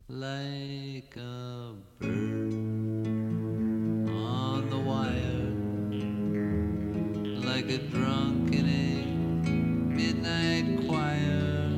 [0.10, 2.54] like a bird
[4.10, 5.54] on the wire,
[7.46, 9.06] like a drunk in a
[9.96, 11.70] midnight choir.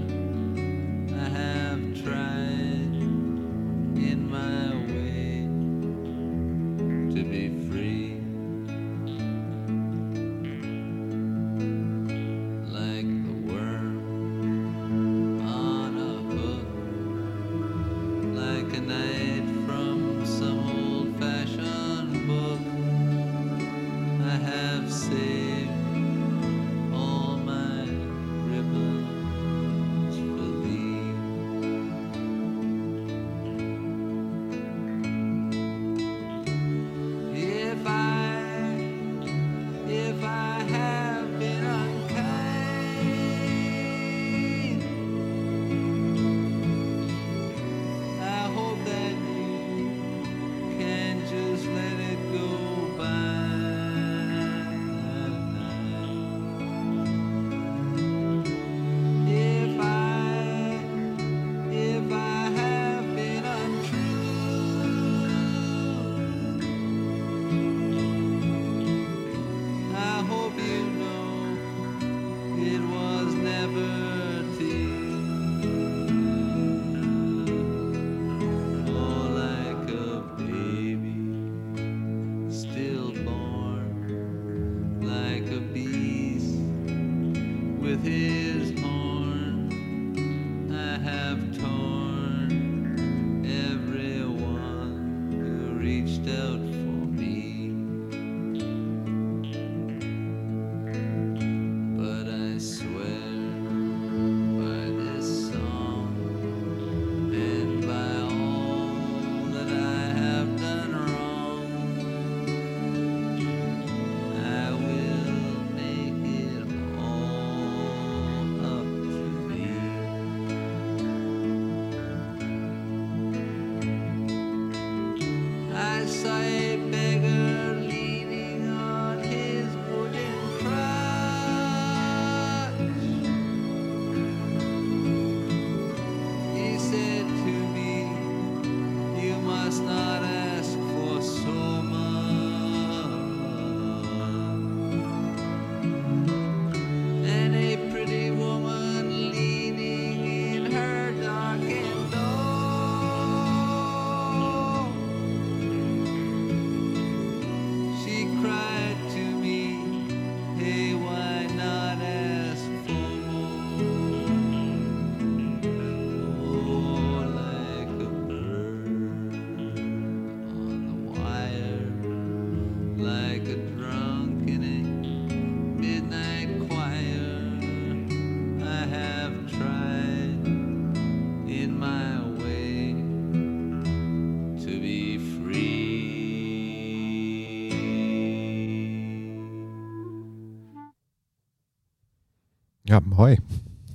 [1.12, 2.95] I have tried
[3.95, 4.99] in my way
[7.19, 7.68] to be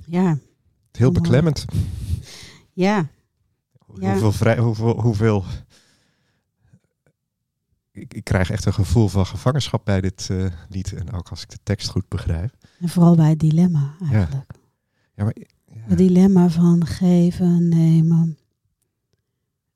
[0.07, 0.37] Ja,
[0.91, 1.65] Heel beklemmend.
[2.73, 3.09] ja,
[3.99, 4.11] Ja.
[4.11, 5.43] Hoeveel, vrij, hoeveel, hoeveel...
[7.91, 10.93] Ik, ik krijg echt een gevoel van gevangenschap bij dit eh, lied.
[10.93, 12.53] En ook als ik de tekst goed begrijp.
[12.79, 14.51] en vooral bij het dilemma eigenlijk.
[15.15, 15.81] Ja, maar, ja.
[15.81, 18.37] Het dilemma van geven, nemen.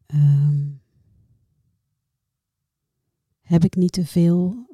[0.05, 0.67] Ehm,
[3.41, 4.67] heb ik niet te veel?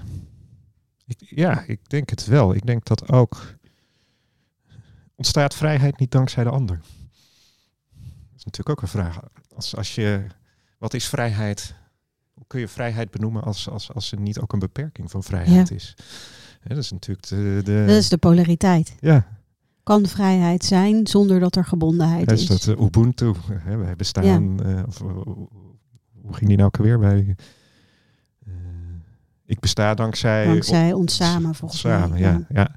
[1.06, 2.54] Ik, ja, ik denk het wel.
[2.54, 3.54] Ik denk dat ook.
[5.14, 6.76] Ontstaat vrijheid niet dankzij de ander?
[7.96, 9.20] Dat is natuurlijk ook een vraag.
[9.54, 10.26] Als, als je,
[10.78, 11.74] wat is vrijheid?
[12.34, 15.70] Hoe kun je vrijheid benoemen als, als, als er niet ook een beperking van vrijheid
[15.70, 15.94] is?
[16.62, 17.60] Dat is natuurlijk de.
[17.64, 18.94] de Dat is de polariteit.
[19.00, 19.26] ja,
[19.82, 22.48] Kan vrijheid zijn zonder dat er gebondenheid dat is?
[22.50, 23.32] is dat eh, Ubuntu.
[23.52, 24.62] Hè, wij bestaan.
[24.64, 25.06] eh, of, eh,
[26.22, 27.36] hoe ging die nou ook alweer bij?
[29.48, 30.46] Ik besta dankzij.
[30.46, 31.98] Dankzij ons samen, volgens mij.
[31.98, 32.46] Samen, ja.
[32.48, 32.76] ja.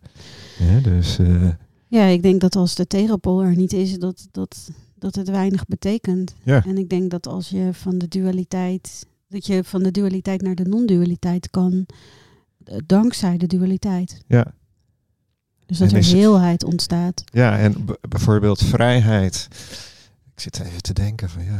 [0.57, 1.49] Ja, dus eh,
[1.87, 5.65] Ja, ik denk dat als de tegenpool er niet is, dat, dat, dat het weinig
[5.65, 6.35] betekent.
[6.43, 6.65] Ja.
[6.65, 10.55] En ik denk dat als je van de dualiteit, dat je van de dualiteit naar
[10.55, 11.85] de non-dualiteit kan,
[12.63, 14.23] eh, dankzij de dualiteit.
[14.27, 14.53] ja.
[15.65, 17.23] Dus dat En er heelheid ontstaat.
[17.25, 19.47] ja, en bijvoorbeeld vrijheid.
[20.33, 21.59] Ik zit even te denken van ja.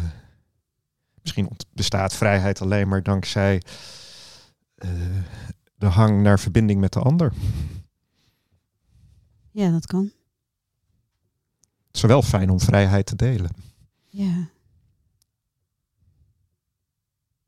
[1.22, 3.62] Misschien bestaat vrijheid alleen maar dankzij
[5.76, 7.34] de hang naar verbinding met de ander.
[9.52, 10.12] Ja, dat kan.
[11.88, 13.52] Het is wel fijn om vrijheid te delen.
[14.08, 14.50] Ja.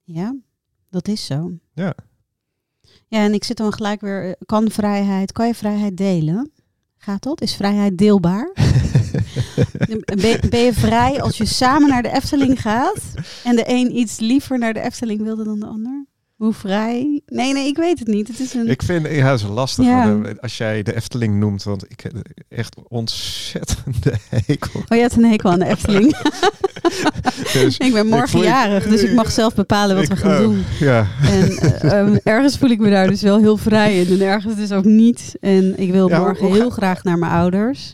[0.03, 0.35] Ja,
[0.89, 1.51] dat is zo.
[1.73, 1.95] Ja.
[3.07, 6.51] Ja, en ik zit dan gelijk weer, eh, kan vrijheid, kan je vrijheid delen?
[6.97, 7.41] Gaat dat?
[7.41, 8.51] Is vrijheid deelbaar?
[10.03, 14.19] Ben, ben je vrij als je samen naar de Efteling gaat en de een iets
[14.19, 16.05] liever naar de Efteling wilde dan de ander?
[16.43, 17.21] Hoe vrij?
[17.25, 18.27] Nee, nee, ik weet het niet.
[18.27, 18.67] Het is een...
[18.69, 20.19] Ik vind ja, het is lastig Ja.
[20.23, 22.13] eh, als jij de Efteling noemt, want ik heb
[22.49, 24.79] echt ontzettende hekel.
[24.79, 26.15] Oh, je hebt een hekel aan de Efteling.
[27.53, 30.63] Dus ik ben morgen jarig, dus ik mag zelf bepalen wat we gaan doen.
[30.79, 34.19] Ja, En eh, ehm, ergens voel ik me daar dus wel heel vrij in.
[34.21, 35.35] En ergens dus ook niet.
[35.39, 37.91] En ik wil Ja, morgen heel ga- graag naar mijn ouders.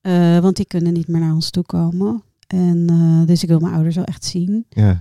[0.00, 2.22] Eh, want die kunnen niet meer naar ons toe komen.
[2.46, 2.86] En
[3.26, 4.66] dus ik wil mijn ouders wel echt zien.
[4.68, 5.00] ja.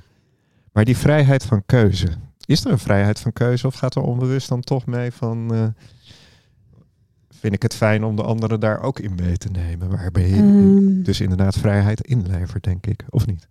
[0.71, 2.07] Maar die vrijheid van keuze.
[2.47, 5.53] Is er een vrijheid van keuze of gaat er onbewust dan toch mee van...
[5.53, 5.67] eh,
[7.29, 9.89] vind ik het fijn om de anderen daar ook in mee te nemen?
[9.89, 13.03] Waarbij je Ehm, dus inderdaad vrijheid inlevert, denk ik.
[13.10, 13.47] Of niet?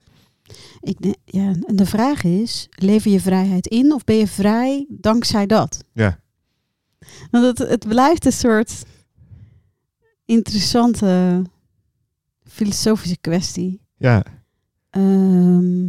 [0.80, 4.86] ik, denk- ja, en de vraag is, lever je vrijheid in of ben je vrij
[4.88, 5.84] dankzij dat?
[5.92, 6.18] Ja.
[7.30, 8.84] Want het, het blijft een soort
[10.24, 11.42] interessante
[12.44, 13.80] filosofische kwestie.
[13.96, 14.22] Ja,
[14.90, 15.86] Ehm,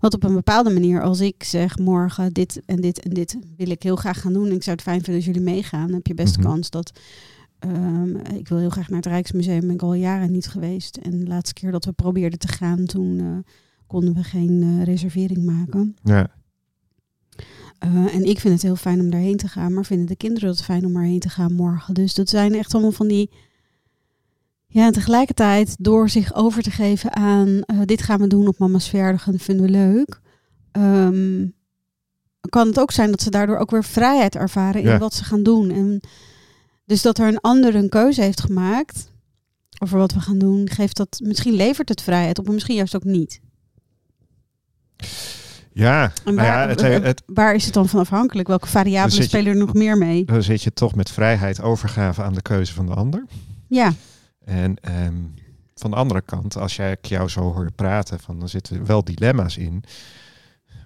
[0.00, 3.70] want op een bepaalde manier, als ik zeg morgen dit en dit en dit wil
[3.70, 4.46] ik heel graag gaan doen.
[4.48, 5.86] En ik zou het fijn vinden als jullie meegaan.
[5.86, 6.46] Dan heb je best Mhm.
[6.46, 6.92] kans dat.
[7.58, 9.60] ehm, ik wil heel graag naar het Rijksmuseum.
[9.60, 10.96] Ben ik al jaren niet geweest.
[10.96, 13.52] En de laatste keer dat we probeerden te gaan, toen eh,
[13.86, 15.96] konden we geen eh, reservering maken.
[16.02, 16.30] ja,
[17.78, 19.72] Eh, en ik vind het heel fijn om daarheen te gaan.
[19.74, 21.94] Maar vinden de kinderen het fijn om erheen te gaan morgen.
[21.94, 23.30] Dus dat zijn echt allemaal van die.
[24.72, 28.58] Ja, en tegelijkertijd door zich over te geven aan eh, dit gaan we doen op
[28.58, 30.20] mama's verjaardag en vinden we leuk.
[30.72, 31.46] ehm,
[32.48, 35.42] kan het ook zijn dat ze daardoor ook weer vrijheid ervaren in wat ze gaan
[35.42, 35.70] doen.
[35.70, 36.00] En
[36.84, 39.10] dus dat er een ander een keuze heeft gemaakt
[39.78, 42.96] over wat we gaan doen, geeft dat misschien levert het vrijheid op, maar misschien juist
[42.96, 43.40] ook niet.
[45.72, 46.02] ja.
[46.24, 48.48] En Nou waar, ja, het, eh, het, waar is het dan van afhankelijk?
[48.48, 50.24] Welke variabelen spelen er nog meer mee?
[50.24, 53.26] dan zit je toch met vrijheid overgave aan de keuze van de ander.
[53.66, 53.92] Ja,
[54.44, 55.14] En ehm,
[55.74, 59.04] van de andere kant, als jij ik jou zo hoor praten, van, dan zitten wel
[59.04, 59.84] dilemma's in.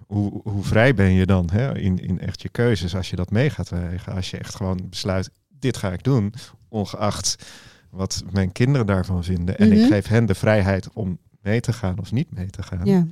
[0.06, 3.30] hoe, hoe vrij ben je dan hè, in, in echt je keuzes als je dat
[3.30, 4.12] mee gaat wegen?
[4.14, 6.34] Als je echt gewoon besluit, dit ga ik doen,
[6.68, 7.46] ongeacht
[7.90, 9.58] wat mijn kinderen daarvan vinden.
[9.58, 9.86] En ik Mhm.
[9.88, 12.84] geef hen de vrijheid om mee te gaan of niet mee te gaan.
[12.86, 13.06] Ja.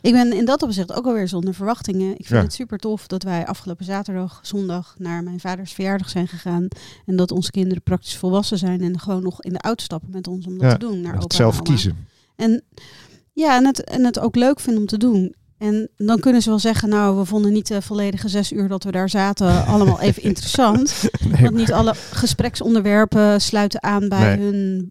[0.00, 2.10] Ik ben in dat opzicht ook alweer zonder verwachtingen.
[2.10, 2.42] Ik vind Ja.
[2.42, 6.68] het super tof dat wij afgelopen zaterdag, zondag naar mijn vaders verjaardag zijn gegaan.
[7.06, 10.28] En dat onze kinderen praktisch volwassen zijn en gewoon nog in de auto stappen met
[10.28, 11.00] ons om dat Ja, te doen.
[11.00, 12.06] Naar opa het zelf en kiezen.
[12.36, 12.62] En
[13.32, 15.34] ja, en het, en het ook leuk vinden om te doen.
[15.58, 18.84] En dan kunnen ze wel zeggen, nou, we vonden niet de volledige zes uur dat
[18.84, 21.08] we daar zaten allemaal even interessant.
[21.28, 24.46] Nee, Want niet alle gespreksonderwerpen sluiten aan bij Nee.
[24.46, 24.90] hun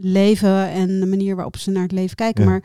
[0.00, 2.44] leven en de manier waarop ze naar het leven kijken.
[2.44, 2.50] Ja.
[2.50, 2.62] Maar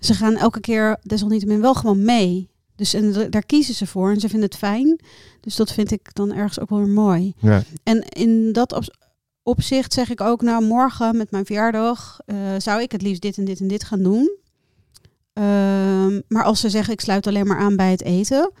[0.00, 2.50] ze gaan elke keer desalniettemin wel gewoon mee.
[2.76, 5.00] Dus en daar kiezen ze voor en ze vinden het fijn.
[5.40, 7.34] Dus dat vind ik dan ergens ook wel weer mooi.
[7.38, 8.96] Ja, En in dat op-
[9.42, 13.36] opzicht zeg ik ook, nou morgen met mijn verjaardag eh, zou ik het liefst dit
[13.38, 14.36] en dit en dit gaan doen.
[15.32, 18.52] Ehm, maar als ze zeggen ik sluit alleen maar aan bij het eten,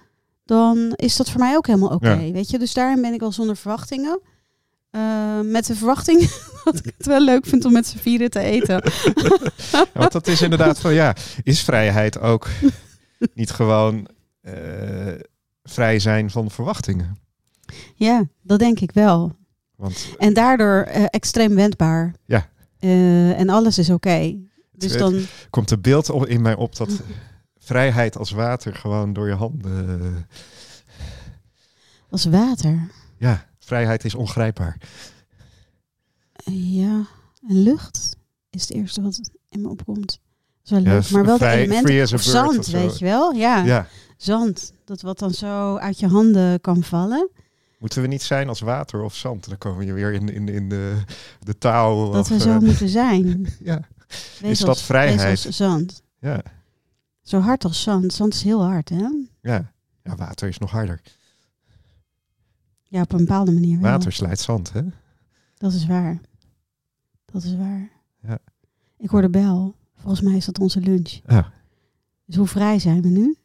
[0.44, 2.12] dan is dat voor mij ook helemaal oké.
[2.12, 2.32] Ja.
[2.32, 4.20] Weet je, dus daarin ben ik al zonder verwachtingen.
[4.90, 6.20] Eh, met de verwachting
[6.64, 8.82] dat ik het wel leuk vind om met z'n vieren te eten.
[9.94, 12.48] want dat is inderdaad van ja, is vrijheid ook
[13.34, 14.08] niet gewoon
[14.40, 14.52] eh,
[15.62, 17.18] vrij zijn van verwachtingen?
[17.94, 19.36] ja, dat denk ik wel.
[19.76, 22.14] Want En daardoor eh, extreem wendbaar.
[22.24, 22.48] Ja.
[23.36, 24.36] En alles is oké.
[24.72, 25.20] Dus Het- dan,
[25.50, 27.00] komt er beeld in mij op dat
[27.58, 30.26] vrijheid als water gewoon door je handen.
[32.10, 32.90] als water.
[33.16, 34.76] ja, vrijheid is ongrijpbaar.
[36.52, 37.06] Ja,
[37.48, 38.16] en lucht
[38.50, 40.20] is het eerste wat in me opkomt.
[40.62, 42.72] Ja, leuk, maar wel vrij- Of bird zand, of zo.
[42.78, 43.32] weet je wel?
[43.32, 44.72] Ja, Ja, zand.
[44.84, 47.28] Dat wat dan zo uit je handen kan vallen.
[47.78, 49.48] moeten we niet zijn als water of zand?
[49.48, 51.02] Dan komen we weer in, in, in de,
[51.40, 52.10] de taal.
[52.10, 53.46] Dat of, we zo eh, moeten zijn.
[53.60, 53.80] ja,
[54.40, 55.46] Wees Is dat vrijheid?
[55.46, 56.02] als zand.
[56.20, 56.42] ja,
[57.22, 58.12] Zo hard als zand.
[58.12, 59.08] Zand is heel hard, hè?
[59.42, 59.72] ja.
[60.02, 61.00] ja, water is nog harder.
[62.88, 63.90] Ja, op een bepaalde manier wel.
[63.90, 64.80] Water slijt zand, hè?
[65.56, 66.20] Dat is waar.
[67.24, 67.90] Dat is waar.
[68.22, 68.38] Ja.
[68.98, 69.74] Ik hoor de bel.
[69.96, 71.20] Volgens mij is dat onze lunch.
[71.26, 71.52] Ja,
[72.26, 73.36] Dus hoe vrij zijn we nu?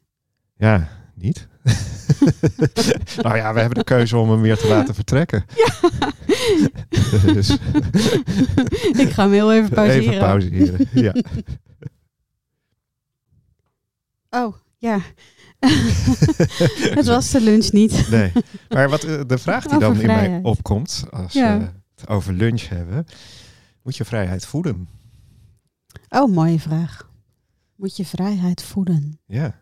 [0.58, 1.48] ja niet.
[3.24, 5.46] nou ja, we hebben de keuze om hem weer te laten vertrekken.
[7.34, 7.50] dus
[9.04, 10.04] ik ga hem heel even pauzeren.
[10.04, 10.88] even pauzeren.
[10.94, 11.14] Ja.
[14.30, 15.00] Oh, ja.
[16.98, 18.10] het was de lunch niet.
[18.10, 18.32] Nee,
[18.70, 21.58] maar wat, eh, de vraag die Over dan in mij opkomt als Ja.
[21.60, 23.06] we het over lunch hebben,
[23.84, 24.88] moet je vrijheid voeden?
[26.10, 27.12] Oh, mooie vraag.
[27.76, 29.20] Moet je vrijheid voeden?
[29.26, 29.60] Ja,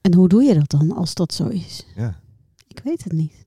[0.00, 1.86] En hoe doe je dat dan als dat zo is?
[1.96, 2.20] ja.
[2.68, 3.46] Ik weet het niet.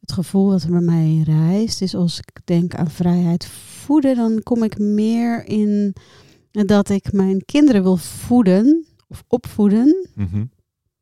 [0.00, 4.42] Het gevoel wat er bij mij reist is als ik denk aan vrijheid voeden, dan
[4.42, 5.94] kom ik meer in
[6.62, 10.44] dat ik mijn kinderen wil voeden of opvoeden, Mhm.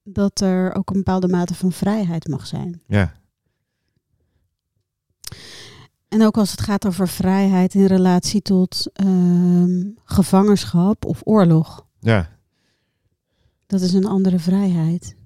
[0.02, 2.82] dat er ook een bepaalde mate van vrijheid mag zijn.
[2.86, 3.20] ja.
[6.08, 11.86] En ook als het gaat over vrijheid in relatie tot ehm, gevangenschap of oorlog.
[12.00, 12.30] ja.
[13.66, 15.16] Dat is een andere vrijheid.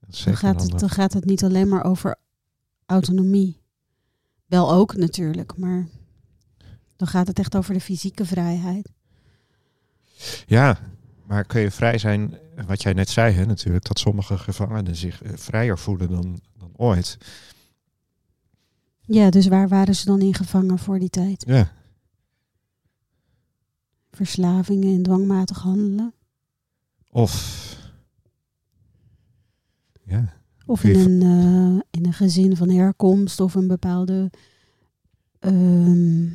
[0.00, 2.16] Dan zeker gaat, het, dan gaat het niet alleen maar over
[2.86, 3.60] autonomie.
[4.46, 5.88] Wel ook natuurlijk, maar
[6.96, 8.92] dan gaat het echt over de fysieke vrijheid.
[10.46, 10.78] Ja,
[11.26, 15.22] maar kun je vrij zijn, wat jij net zei, hè, natuurlijk, dat sommige gevangenen zich
[15.22, 17.18] eh, vrijer voelen dan, dan ooit.
[19.00, 21.44] Ja, dus waar waren ze dan in gevangen voor die tijd?
[21.46, 21.70] Ja,
[24.10, 26.12] Verslavingen en dwangmatig handelen?
[27.10, 27.56] of.
[30.04, 30.32] Ja,
[30.66, 34.30] Of in een, eh, in een gezin van herkomst of een bepaalde,
[35.38, 36.26] ehm,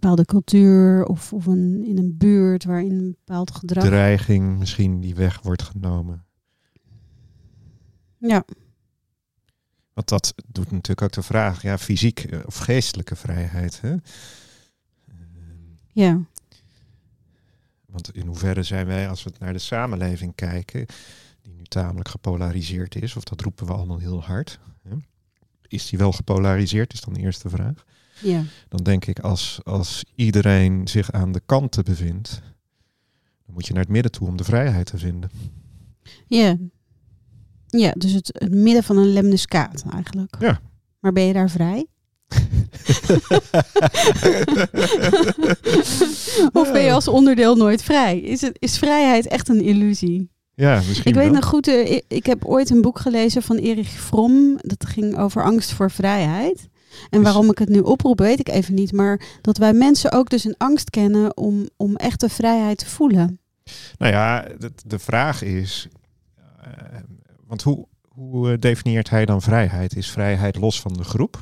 [0.00, 3.84] bepaalde cultuur of, of een, in een buurt waarin een bepaald gedrag...
[3.84, 6.24] dreiging misschien die weg wordt genomen.
[8.18, 8.44] Ja,
[9.92, 13.80] Want dat doet natuurlijk ook de vraag, ja, fysiek eh, of geestelijke vrijheid.
[13.80, 13.94] Hè?
[15.92, 16.20] ja,
[17.86, 20.86] Want in hoeverre zijn wij, als we naar de samenleving kijken,
[21.42, 24.58] die nu tamelijk gepolariseerd is, of dat roepen we allemaal heel hard.
[24.82, 24.96] Hè?
[25.68, 27.84] Is die wel gepolariseerd, is dan de eerste vraag.
[28.20, 28.42] Ja.
[28.68, 32.40] Dan denk ik, als, als iedereen zich aan de kanten bevindt,
[33.44, 35.30] dan moet je naar het midden toe om de vrijheid te vinden.
[36.26, 36.56] Ja.
[37.66, 40.36] Ja, dus het, het midden van een lemniscaat eigenlijk.
[40.38, 40.60] Ja.
[41.00, 41.86] Maar ben je daar vrij?
[46.52, 48.18] of ben je als onderdeel nooit vrij?
[48.20, 50.30] Is, het, is vrijheid echt een illusie?
[50.54, 53.56] Ja, misschien Ik weet nog goed, eh, ik, ik heb ooit een boek gelezen van
[53.56, 54.56] Erich Fromm.
[54.56, 56.68] Dat ging over angst voor vrijheid.
[57.10, 58.92] En waarom ik het nu oproep, weet ik even niet.
[58.92, 63.38] Maar dat wij mensen ook dus een angst kennen om, om echte vrijheid te voelen.
[63.98, 65.88] Nou ja, de, de vraag is,
[66.62, 66.70] eh,
[67.46, 69.96] want hoe, hoe eh, definieert hij dan vrijheid?
[69.96, 71.40] Is vrijheid los van de groep?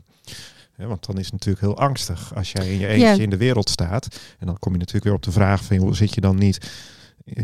[0.77, 3.13] Want dan is het natuurlijk heel angstig als jij in je eentje Ja.
[3.15, 4.09] in de wereld staat.
[4.39, 6.71] En dan kom je natuurlijk weer op de vraag van, joh, zit je dan niet...
[7.25, 7.37] eh,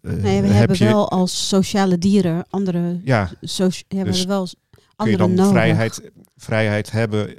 [0.00, 3.00] Nee, we heb hebben je, wel als sociale dieren andere...
[3.04, 3.58] Ja, we Dus
[3.88, 5.50] hebben wel kun je andere dan nodig.
[5.50, 7.34] vrijheid, vrijheid hebben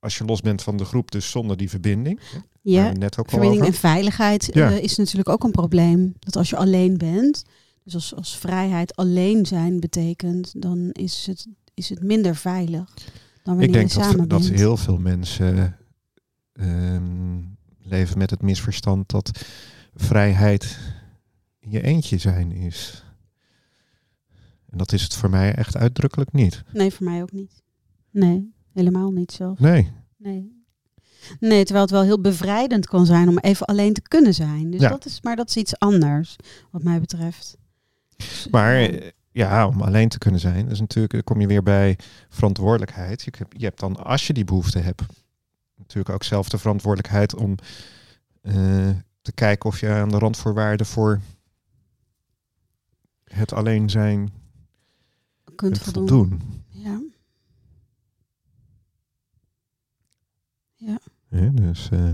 [0.00, 2.20] als je los bent van de groep, dus zonder die verbinding?
[2.62, 4.70] Ja, net ook verbinding en veiligheid Ja.
[4.70, 6.14] eh, is natuurlijk ook een probleem.
[6.18, 7.44] Dat als je alleen bent,
[7.84, 13.56] dus als, als vrijheid alleen zijn betekent, dan is het, is het minder veilig dan
[13.56, 14.54] wanneer Ik denk je dat, samen dat bent.
[14.54, 15.76] heel veel mensen
[16.52, 17.38] ehm,
[17.82, 19.44] leven met het misverstand dat
[19.94, 20.78] vrijheid
[21.58, 23.04] in je eentje zijn is.
[24.70, 26.62] En dat is het voor mij echt uitdrukkelijk niet.
[26.72, 27.62] Nee, voor mij ook niet.
[28.10, 29.60] Nee, helemaal niet zelfs.
[29.60, 29.90] Nee.
[30.16, 30.56] Nee.
[31.40, 34.70] Nee, terwijl het wel heel bevrijdend kan zijn om even alleen te kunnen zijn.
[34.70, 34.88] Dus Ja.
[34.88, 36.36] dat is, maar dat is iets anders,
[36.70, 37.56] wat mij betreft.
[38.50, 38.80] Maar
[39.30, 39.60] ja.
[39.62, 41.98] eh, om alleen te kunnen zijn, is natuurlijk, dan kom je weer bij
[42.28, 43.22] verantwoordelijkheid.
[43.22, 45.02] Je hebt, je hebt dan, als je die behoefte hebt,
[45.76, 47.54] natuurlijk ook zelf de verantwoordelijkheid om
[48.42, 48.54] eh,
[49.22, 51.20] te kijken of je aan de randvoorwaarden voor
[53.24, 54.30] het alleen zijn
[55.44, 56.08] kunt kunt voldoen.
[56.08, 56.42] voldoen.
[60.78, 60.98] Ja.
[61.30, 61.48] Ja.
[61.48, 62.10] Dus eh,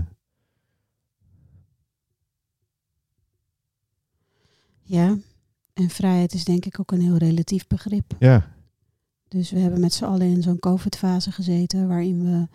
[4.83, 5.17] ja.
[5.73, 8.15] En vrijheid is denk ik ook een heel relatief begrip.
[8.19, 8.47] ja,
[9.27, 12.47] Dus we hebben met z'n allen in zo'n COVID-fase gezeten waarin we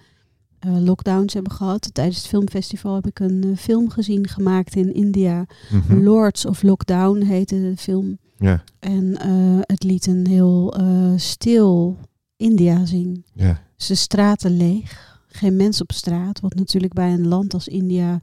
[0.59, 1.95] eh, lockdowns hebben gehad.
[1.95, 5.47] Tijdens het filmfestival heb ik een eh, film gezien gemaakt in India.
[5.71, 8.19] mhm, Lords of Lockdown heette de film.
[8.39, 9.21] ja, En
[9.67, 10.75] het liet een heel
[11.17, 11.99] stil
[12.37, 13.25] India zien.
[13.35, 16.41] ja, Dus de straten leeg, geen mens op straat.
[16.41, 18.21] Wat natuurlijk bij een land als India,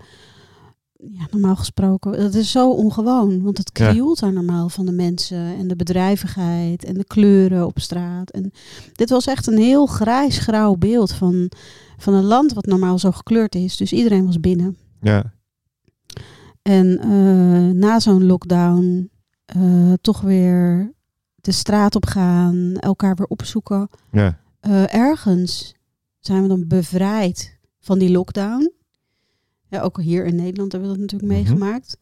[0.94, 3.42] ja, normaal gesproken, dat is zo ongewoon.
[3.44, 7.80] Want het krioelt daar normaal van de mensen en de bedrijvigheid en de kleuren op
[7.80, 8.30] straat.
[8.30, 8.52] En
[8.94, 11.52] dit was echt een heel grijs-grauw beeld van,
[11.98, 13.78] van een land wat normaal zo gekleurd is.
[13.78, 14.78] Dus iedereen was binnen.
[15.02, 15.34] ja,
[16.62, 19.10] En eh, na zo'n lockdown
[19.46, 20.92] eh, toch weer
[21.36, 23.90] de straat op gaan, elkaar weer opzoeken.
[24.12, 25.76] ja, Eh, ergens
[26.28, 28.72] zijn we dan bevrijd van die lockdown.
[29.70, 31.42] Ja, ook hier in Nederland hebben we dat natuurlijk Mhm.
[31.42, 31.98] meegemaakt.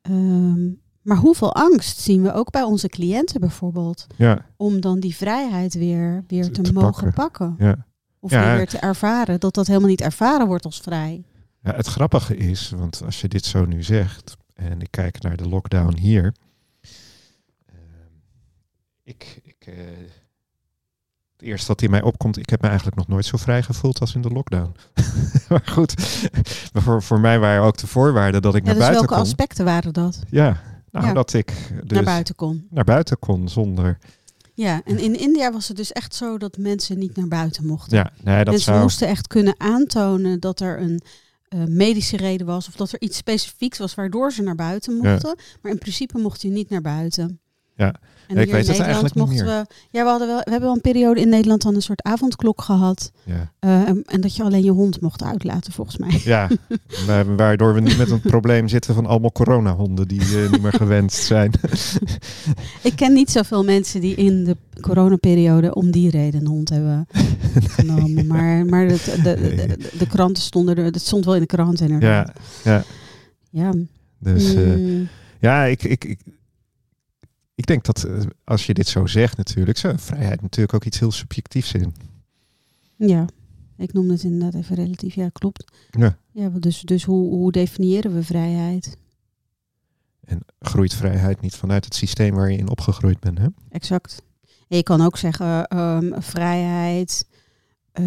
[0.00, 0.68] Ehm,
[1.02, 4.06] maar hoeveel angst zien we ook bij onze cliënten bijvoorbeeld.
[4.16, 7.12] ja, Om dan die vrijheid weer, weer Te- mogen pakken.
[7.12, 7.54] pakken.
[7.58, 7.86] ja.
[8.20, 8.56] Of Ja.
[8.56, 9.40] weer te ervaren.
[9.40, 11.24] Dat dat helemaal niet ervaren wordt als vrij.
[11.62, 15.36] Ja, het grappige is, want als je dit zo nu zegt en ik kijk naar
[15.36, 16.34] de lockdown hier.
[17.66, 17.76] ehm,
[19.02, 19.74] ik, ik, eh,
[21.36, 24.00] het eerste wat in mij opkomt, ik heb me eigenlijk nog nooit zo vrij gevoeld
[24.00, 24.74] als in de lockdown.
[25.48, 25.94] maar goed,
[26.72, 29.22] maar voor, voor mij waren ook de voorwaarden dat ik Ja, naar dus buiten welke
[29.22, 29.30] kon.
[29.30, 30.18] aspecten waren dat?
[30.30, 30.60] Ja,
[30.90, 31.12] nou Ja.
[31.12, 31.52] dat ik
[31.84, 32.66] dus Naar buiten kon.
[32.70, 33.98] naar buiten kon zonder.
[34.54, 37.96] Ja, en in India was het dus echt zo dat mensen niet naar buiten mochten.
[37.96, 38.80] Ja, nee, dat mensen zou.
[38.82, 41.00] moesten echt kunnen aantonen dat er een
[41.48, 45.10] eh, medische reden was of dat er iets specifieks was waardoor ze naar buiten Ja.
[45.10, 45.36] mochten.
[45.62, 47.40] Maar in principe mocht je niet naar buiten.
[47.76, 47.94] Ja.
[48.28, 49.74] En Ja, ik weet in het Nederland eigenlijk niet mochten we.
[49.98, 52.62] Ja, we, hadden wel, we hebben wel een periode in Nederland dan een soort avondklok
[52.62, 53.12] gehad.
[53.24, 56.20] Ja, eh, en, en dat je alleen je hond mocht uitlaten, volgens mij.
[56.24, 56.48] ja
[57.06, 60.72] wa- waardoor we nu met een probleem zitten van allemaal coronahonden die eh, niet meer
[60.72, 61.50] gewenst zijn.
[62.82, 67.06] Ik ken niet zoveel mensen die in de coronaperiode om die reden een hond hebben
[67.76, 68.26] genomen.
[68.26, 70.84] Maar, maar het- de, de, de, de kranten stonden er.
[70.84, 72.32] Het stond wel in de krant inderdaad.
[72.64, 72.84] ja,
[73.50, 73.72] Ja.
[74.18, 74.54] dus.
[74.54, 75.08] eh, Mm.
[75.40, 76.18] Ja, ik, ik, ik,
[77.54, 80.98] ik denk dat eh, als je dit zo zegt natuurlijk, zo vrijheid natuurlijk ook iets
[80.98, 81.94] heel subjectiefs in.
[82.96, 83.26] Ja,
[83.76, 85.14] ik noemde het inderdaad even relatief.
[85.14, 85.72] Ja, klopt.
[85.90, 86.18] Ja.
[86.30, 88.96] Ja, dus, dus hoe, hoe definiëren we vrijheid?
[90.24, 93.46] En groeit vrijheid niet vanuit het systeem waar je in opgegroeid bent, hè?
[93.68, 94.22] Exact.
[94.68, 97.26] En je kan ook zeggen ehm, vrijheid,
[97.92, 98.04] eh,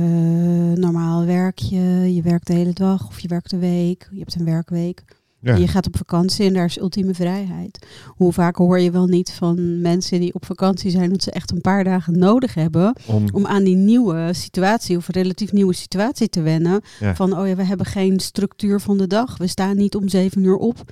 [0.73, 4.35] normaal werk je, je werkt de hele dag of je werkt de week, je hebt
[4.35, 5.05] een werkweek.
[5.39, 7.85] Ja, je gaat op vakantie en daar is ultieme vrijheid.
[8.05, 11.51] Hoe vaak hoor je wel niet van mensen die op vakantie zijn dat ze echt
[11.51, 16.29] een paar dagen nodig hebben om, om aan die nieuwe situatie of relatief nieuwe situatie
[16.29, 16.81] te wennen.
[16.99, 17.15] Ja.
[17.15, 19.37] Van oh ja, we hebben geen structuur van de dag.
[19.37, 20.91] We staan niet om zeven uur op.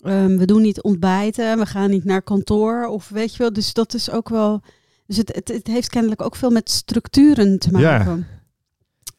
[0.00, 1.58] Ehm, we doen niet ontbijten.
[1.58, 2.86] We gaan niet naar kantoor.
[2.86, 3.52] Of weet je wel.
[3.52, 4.60] Dus dat is ook wel.
[5.06, 8.18] Dus het, het, het heeft kennelijk ook veel met structuren te Ja.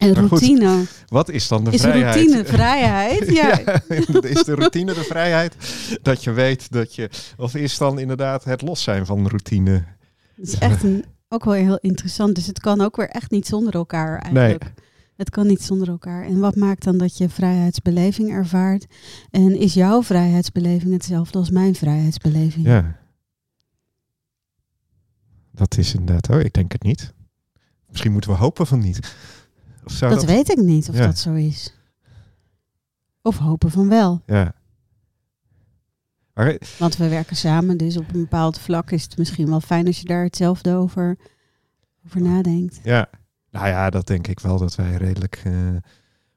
[0.04, 0.84] En goed, routine.
[1.06, 2.14] wat is dan de Is vrijheid?
[2.14, 3.30] routine vrijheid?
[3.30, 3.58] Ja.
[4.34, 5.54] is de routine de vrijheid
[6.02, 9.84] dat je weet dat je, of is dan inderdaad het los zijn van routine?
[10.36, 12.34] Het is echt een ook wel heel interessant.
[12.34, 14.72] Dus het kan ook weer echt niet zonder elkaar eigenlijk.
[15.16, 16.24] Het kan niet zonder elkaar.
[16.24, 18.86] En wat maakt dan dat je vrijheidsbeleving ervaart?
[19.30, 22.66] En is jouw vrijheidsbeleving hetzelfde als mijn vrijheidsbeleving?
[22.66, 22.96] Ja.
[25.52, 27.12] Dat is inderdaad, oh, ik denk het niet.
[27.88, 29.14] Misschien moeten we hopen van niet.
[29.86, 31.06] Zou dat, weet ik niet of Ja.
[31.06, 31.74] dat zo is.
[33.22, 34.22] Of hopen van wel.
[34.26, 34.54] Ja.
[36.34, 39.86] Maar, Want we werken samen, dus op een bepaald vlak is het misschien wel fijn
[39.86, 41.18] als je daar hetzelfde over,
[42.06, 42.80] over nadenkt.
[42.82, 43.08] ja.
[43.50, 45.68] Nou ja, dat denk ik wel dat wij redelijk eh,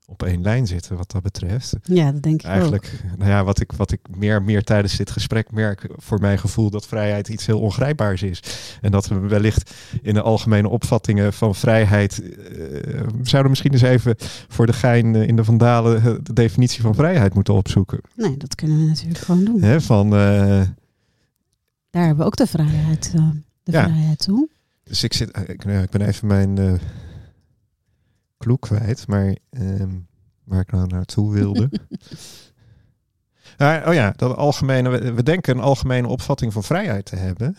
[0.10, 1.74] op één lijn zitten wat dat betreft.
[1.84, 2.52] Ja, dat denk ik ook.
[2.52, 6.40] Eigenlijk, nou ja, wat ik, wat ik meer, meer tijdens dit gesprek merk, voor mijn
[6.40, 8.40] gevoel dat vrijheid iets heel ongrijpbaars is.
[8.82, 14.16] En dat we wellicht in de algemene opvattingen van vrijheid, eh, zouden misschien eens even
[14.48, 18.00] voor de gein eh, in de vandalen eh, de definitie van vrijheid moeten opzoeken.
[18.16, 19.62] Nee, dat kunnen we natuurlijk gewoon doen.
[19.62, 23.12] Hè, van, Daar hebben we ook de vrijheid,
[23.64, 23.84] de Ja.
[23.84, 24.50] vrijheid toe.
[24.84, 26.80] dus ik, zit, ik, nou ik ben even mijn
[28.38, 30.00] eh kloek kwijt, maar ehm,
[30.44, 31.70] waar ik nou naartoe wilde.
[33.58, 37.58] Ah, oh ja, dat algemene, we, we denken een algemene opvatting van vrijheid te hebben.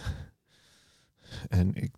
[1.49, 1.91] En ik,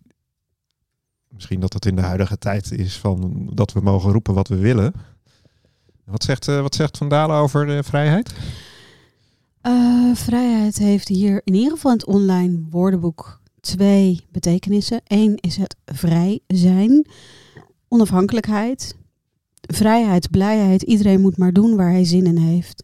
[1.27, 4.55] misschien dat het in de huidige tijd is van dat we mogen roepen wat we
[4.55, 4.93] willen.
[6.03, 8.33] Wat zegt, eh, wat zegt Van Dalen over de vrijheid?
[9.61, 15.01] Eh, vrijheid heeft hier in ieder geval in het online woordenboek twee betekenissen.
[15.07, 17.07] Eén is het vrij zijn,
[17.91, 18.95] onafhankelijkheid,
[19.61, 20.81] vrijheid, blijheid.
[20.81, 22.83] Iedereen moet maar doen waar hij zin in heeft.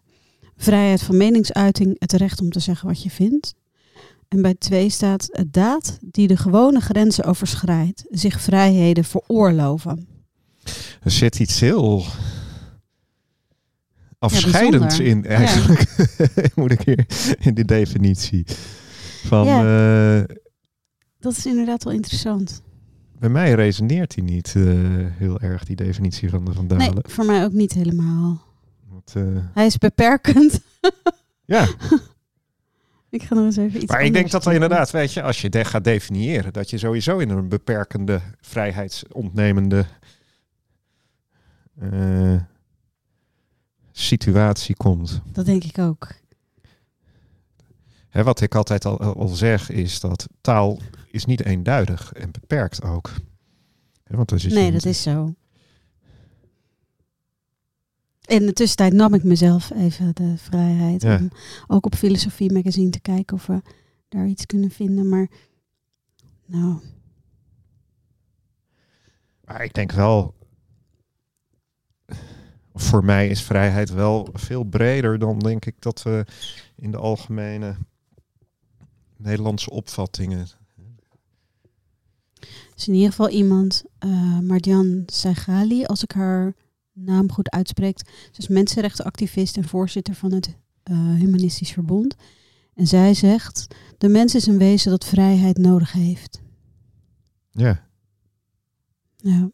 [0.58, 3.53] Vrijheid van meningsuiting, het recht om te zeggen wat je vindt.
[4.28, 10.08] En bij twee staat het daad die de gewone grenzen overschrijdt, zich vrijheden veroorloven.
[11.01, 12.03] Er zit iets heel
[14.20, 15.86] afscheidends in eigenlijk.
[16.55, 17.05] Moet ik hier
[17.39, 18.45] in die definitie.
[19.26, 20.18] Van, Ja.
[20.20, 20.36] eh,
[21.20, 22.62] Dat is inderdaad wel interessant.
[23.20, 24.63] Bij mij resoneert die niet eh,
[25.11, 26.93] heel erg, die definitie van de Van Dalen.
[26.93, 28.41] Nee, voor mij ook niet helemaal.
[28.89, 30.59] Want, eh, Hij is beperkend.
[31.45, 31.68] ja,
[33.09, 34.53] Ik ga nog eens even iets maar ik denk dat doen.
[34.53, 39.86] inderdaad, weet je, als je de gaat definiëren, dat je sowieso in een beperkende, vrijheidsontnemende
[41.80, 42.36] eh,
[43.91, 45.22] situatie komt.
[45.32, 46.07] Dat denk ik ook.
[48.09, 50.80] Hè, wat ik altijd al, al zeg, is dat taal
[51.18, 53.11] is niet eenduidig en beperkt ook.
[54.03, 55.34] Want zit Nee, dat is zo.
[58.26, 61.18] In de tussentijd nam ik mezelf even de vrijheid Ja.
[61.18, 61.30] om
[61.68, 63.61] ook op Filosofie Magazine te kijken of we
[64.09, 65.09] daar iets kunnen vinden.
[65.09, 65.28] Maar
[66.45, 66.80] nou,
[69.43, 70.34] Maar ik denk wel,
[72.74, 76.26] voor mij is vrijheid wel veel breder dan denk ik dat we
[76.76, 77.76] in de algemene
[79.18, 80.47] Nederlandse opvattingen.
[82.78, 86.54] Is in ieder geval iemand, eh Marjan Saigali, als ik haar
[86.94, 88.00] naam goed uitspreek.
[88.32, 92.16] Ze is mensenrechtenactivist en voorzitter van het eh, Humanistisch Verbond.
[92.76, 93.68] En zij zegt,
[93.98, 96.42] de mens is een wezen dat vrijheid nodig heeft.
[97.52, 97.86] Ja,
[99.18, 99.50] Ja.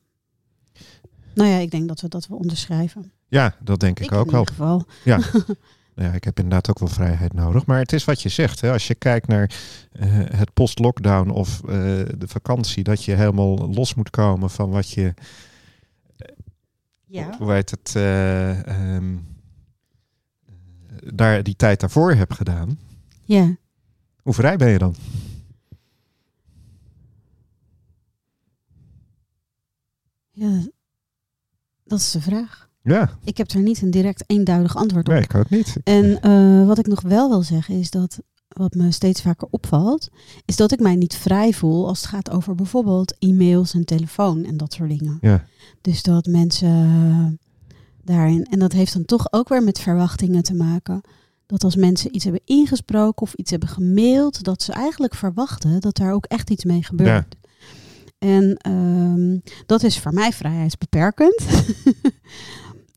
[1.35, 3.11] Nou ja, ik denk dat we dat wel onderschrijven.
[3.27, 4.39] ja dat denk ik, ook in wel.
[4.39, 4.85] ieder geval.
[5.03, 5.19] Ja.
[5.95, 7.65] Nou ja, ik heb inderdaad ook wel vrijheid nodig.
[7.65, 8.61] Maar het is wat je zegt.
[8.61, 8.71] Hè?
[8.71, 9.51] Als je kijkt naar
[9.91, 11.67] eh, het post-lockdown of eh,
[12.17, 15.13] de vakantie, dat je helemaal los moet komen van wat je
[17.05, 17.37] Ja.
[17.37, 19.17] hoe heet het, eh, ehm,
[21.13, 22.79] daar die tijd daarvoor hebt gedaan.
[23.25, 23.55] Ja.
[24.21, 24.95] Hoe vrij ben je dan?
[30.31, 30.67] ja,
[31.83, 32.69] dat is de vraag.
[32.83, 35.13] Ja, Ik heb daar niet een direct eenduidig antwoord op.
[35.13, 35.75] nee, ik ook niet.
[35.83, 40.09] En eh, wat ik nog wel wil zeggen is dat, wat me steeds vaker opvalt,
[40.45, 44.43] is dat ik mij niet vrij voel als het gaat over bijvoorbeeld e-mails en telefoon
[44.45, 45.17] en dat soort dingen.
[45.21, 45.45] Ja,
[45.81, 47.39] Dus dat mensen
[48.03, 51.01] daarin, en dat heeft dan toch ook weer met verwachtingen te maken.
[51.45, 55.95] Dat als mensen iets hebben ingesproken of iets hebben gemaild, dat ze eigenlijk verwachten dat
[55.95, 57.35] daar ook echt iets mee gebeurt.
[58.17, 61.43] En ehm, dat is voor mij vrijheidsbeperkend.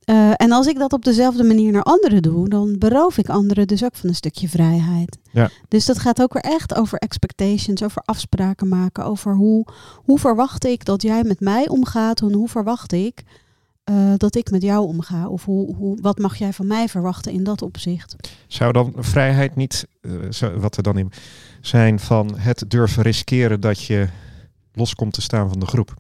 [0.07, 3.67] Eh, en als ik dat op dezelfde manier naar anderen doe, dan beroof ik anderen
[3.67, 5.19] dus ook van een stukje vrijheid.
[5.33, 5.51] Ja.
[5.69, 10.65] Dus dat gaat ook weer echt over expectations, over afspraken maken, over hoe, hoe verwacht
[10.65, 13.23] ik dat jij met mij omgaat en hoe verwacht ik
[13.85, 15.29] eh, dat ik met jou omga?
[15.29, 18.17] Of hoe, hoe, wat mag jij van mij verwachten in dat opzicht?
[18.47, 21.13] zou dan vrijheid niet, eh, wat er dan in
[21.61, 24.09] zijn van het durven riskeren dat je
[24.73, 25.95] los komt te staan van de groep?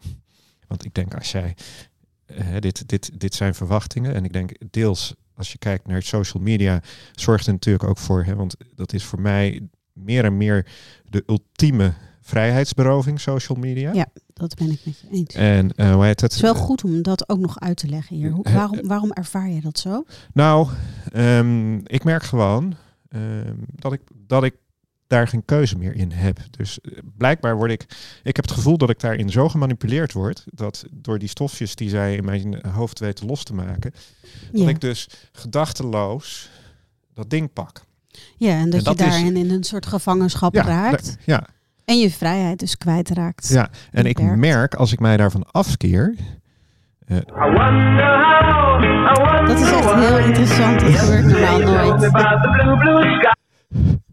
[0.66, 1.56] Want ik denk als jij,
[2.26, 6.42] eh, dit, dit, dit zijn verwachtingen en ik denk deels als je kijkt naar social
[6.42, 10.66] media, zorgt er natuurlijk ook voor, hè, want dat is voor mij meer en meer
[11.08, 13.92] de ultieme vrijheidsberoving, social media.
[13.92, 14.06] Ja.
[14.32, 15.34] Dat ben ik met je eens.
[15.34, 16.20] En eh, hoe heet het?
[16.20, 18.30] Het is wel goed om dat ook nog uit te leggen hier.
[18.30, 20.04] Hoe- Eh, waarom, waarom ervaar je dat zo?
[20.32, 20.68] Nou,
[21.12, 22.74] ehm, ik merk gewoon
[23.08, 24.54] ehm, dat, ik, dat ik
[25.06, 26.38] daar geen keuze meer in heb.
[26.50, 27.82] Dus eh, blijkbaar word ik.
[28.22, 30.44] Ik heb het gevoel dat ik daarin zo gemanipuleerd word.
[30.46, 33.92] Dat door die stofjes die zij in mijn hoofd weten los te maken.
[34.52, 36.50] Dat ik dus gedachteloos
[37.14, 37.84] dat ding pak.
[38.36, 41.16] ja en dat, en dat je is- daarin in een soort gevangenschap raakt.
[41.24, 41.46] ja,
[41.84, 43.48] En je vrijheid dus kwijtraakt.
[43.48, 43.70] ja.
[43.90, 46.14] En ik merk als ik mij daarvan afkeer.
[47.06, 47.16] eh,
[49.46, 50.80] Dat is echt heel interessant.
[50.80, 52.10] Dat gebeurt normaal nooit.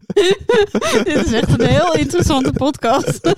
[1.04, 3.20] Dit is echt een heel interessante podcast.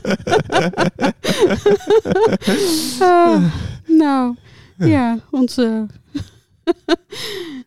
[3.01, 3.43] Ah,
[3.87, 4.37] nou,
[4.77, 5.87] ja, onze.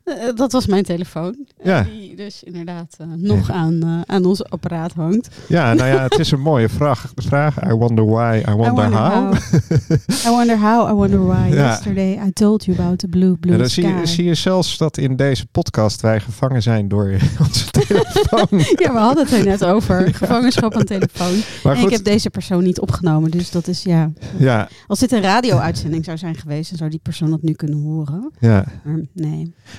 [0.03, 1.35] Eh, dat was mijn telefoon.
[1.57, 1.83] eh, Ja.
[1.83, 5.29] Die dus inderdaad eh, nog aan, eh, aan ons apparaat hangt.
[5.47, 7.11] ja, nou ja, het is een mooie vraag.
[7.15, 7.63] vraag.
[7.69, 9.33] I wonder why, I wonder, how.
[10.25, 11.47] I wonder how, I wonder why.
[11.47, 11.53] Ja.
[11.67, 13.81] Yesterday I told you about the blue, blue Ja, dan sky.
[13.81, 17.11] zie je, zie je zelfs dat in deze podcast wij gevangen zijn door
[17.45, 18.47] onze telefoon.
[18.75, 20.13] Ja, we hadden het er net over.
[20.13, 21.39] Gevangenschap aan telefoon.
[21.63, 23.31] Maar En ik heb deze persoon niet opgenomen.
[23.31, 24.11] Dus dat is ja.
[24.37, 27.81] ja, Als dit een radio-uitzending zou zijn geweest, dan zou die persoon dat nu kunnen
[27.81, 28.31] horen.
[28.39, 28.65] ja.
[28.83, 29.28] Maar nee.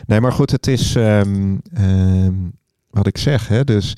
[0.06, 2.34] Nee, maar goed, het is ehm, ehm,
[2.90, 3.48] wat ik zeg.
[3.48, 3.96] Hè, dus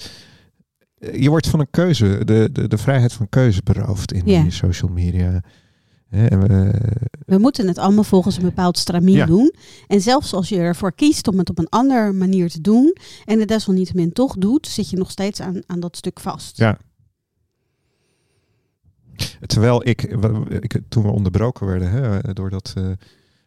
[0.98, 4.42] eh, je wordt van een keuze, de, de, de vrijheid van keuze beroofd in Ja.
[4.42, 5.42] die social media.
[6.08, 6.70] Hè, en we,
[7.26, 9.26] We moeten het allemaal volgens een bepaald stramien Ja.
[9.26, 9.54] doen.
[9.86, 12.96] En zelfs als je ervoor kiest om het op een andere manier te doen.
[13.24, 16.56] en het desalniettemin toch doet, zit je nog steeds aan, aan dat stuk vast.
[16.56, 16.78] Ja.
[19.46, 20.02] Terwijl ik,
[20.60, 22.90] ik, toen we onderbroken werden, hè, doordat eh,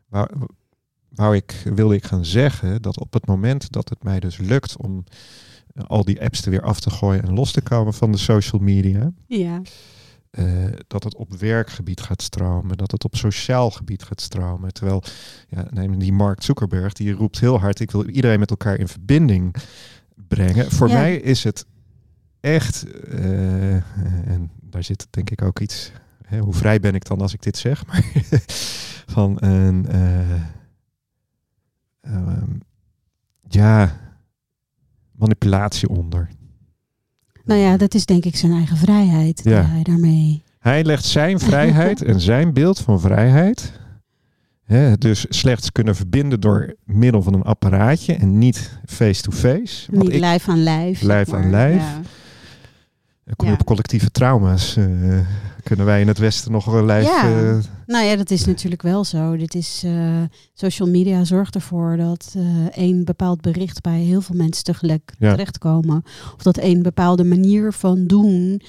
[0.09, 0.27] wou,
[1.15, 4.77] wou ik, wilde ik gaan zeggen dat op het moment dat het mij dus lukt
[4.77, 5.03] om
[5.73, 8.17] eh, al die apps er weer af te gooien en los te komen van de
[8.17, 9.61] social media, Ja.
[10.29, 10.45] eh,
[10.87, 14.73] dat het op werkgebied gaat stromen, dat het op sociaal gebied gaat stromen.
[14.73, 15.03] Terwijl,
[15.49, 18.87] ja, neem die Mark Zuckerberg, die roept heel hard, ik wil iedereen met elkaar in
[18.87, 19.55] verbinding
[20.27, 20.71] brengen.
[20.71, 20.93] Voor Ja.
[20.93, 21.65] mij is het
[22.39, 23.73] echt, eh,
[24.31, 25.91] en daar zit denk ik ook iets,
[26.25, 28.03] hè, hoe vrij ben ik dan als ik dit zeg, maar
[29.05, 29.85] van een,
[32.05, 32.49] ehm,
[33.47, 33.95] ja,
[35.11, 36.29] manipulatie onder.
[37.45, 39.41] Nou ja, dat is denk ik zijn eigen vrijheid.
[39.43, 39.61] Ja.
[39.61, 40.43] Die hij daarmee.
[40.59, 43.71] Hij legt zijn vrijheid en zijn beeld van vrijheid.
[44.63, 49.91] Hè, dus slechts kunnen verbinden door middel van een apparaatje en niet face-to-face.
[49.91, 51.01] Niet ik lijf aan lijf.
[51.01, 51.81] Lijf aan lijf.
[51.81, 52.01] Ja.
[53.23, 53.59] dan kom je Ja.
[53.59, 54.75] op collectieve trauma's.
[54.77, 55.19] eh,
[55.65, 57.05] kunnen wij in het Westen nog een lijf.
[57.05, 57.21] Ja.
[57.23, 59.37] eh, Nou ja, dat is natuurlijk wel zo.
[59.37, 60.21] Dit is, eh,
[60.53, 65.31] social media zorgt ervoor dat eh één bepaald bericht bij heel veel mensen tegelijk Ja.
[65.31, 66.03] terechtkomen.
[66.35, 68.61] Of dat één bepaalde manier van doen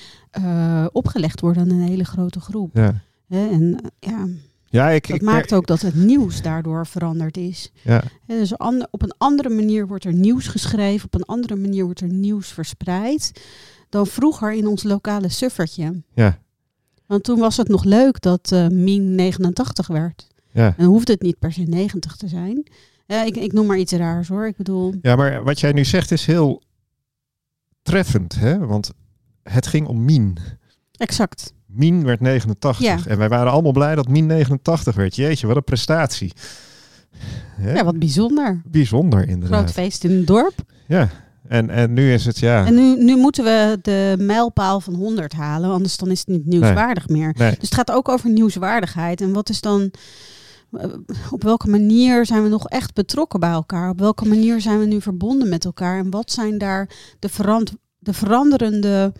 [0.92, 2.70] opgelegd wordt aan een hele grote groep.
[2.74, 2.94] ja.
[3.28, 4.26] En ja,
[4.66, 7.72] ja, ik, dat ik maakt ook dat het nieuws daardoor veranderd is.
[7.82, 8.56] Ja, dus
[8.90, 12.48] op een andere manier wordt er nieuws geschreven, op een andere manier wordt er nieuws
[12.48, 13.32] verspreid
[13.88, 16.02] dan vroeger in ons lokale suffertje.
[16.14, 16.38] ja,
[17.06, 20.26] Want toen was het nog leuk dat eh min 89 werd.
[20.52, 20.66] ja.
[20.66, 22.66] En dan hoeft het niet per se 90 te zijn.
[23.06, 24.46] Ja, ik, ik noem maar iets raars hoor.
[24.46, 26.62] Ik bedoel, ja, maar wat jij nu zegt is heel
[27.82, 28.34] treffend.
[28.40, 28.58] Hè?
[28.58, 28.90] Want
[29.42, 30.36] het ging om Mien.
[30.96, 31.54] exact.
[31.66, 32.84] Mien werd 89.
[32.84, 32.98] Ja.
[33.06, 35.16] En wij waren allemaal blij dat Mien 89 werd.
[35.16, 36.32] Jeetje, wat een prestatie.
[37.54, 37.72] Hè?
[37.72, 38.62] Ja, wat bijzonder.
[38.66, 39.58] Bijzonder inderdaad.
[39.58, 40.54] Groot feest in het dorp.
[40.86, 41.10] Ja,
[41.48, 42.66] en, en nu is het ja.
[42.66, 46.46] En nu, nu moeten we de mijlpaal van 100 halen, anders dan is het niet
[46.46, 47.34] nieuwswaardig meer.
[47.38, 49.20] Nee, Dus het gaat ook over nieuwswaardigheid.
[49.20, 49.90] En wat is dan,
[50.72, 50.84] eh,
[51.30, 53.90] op welke manier zijn we nog echt betrokken bij elkaar?
[53.90, 55.98] Op welke manier zijn we nu verbonden met elkaar?
[55.98, 56.88] En wat zijn daar
[57.18, 59.12] de, verand, de veranderende,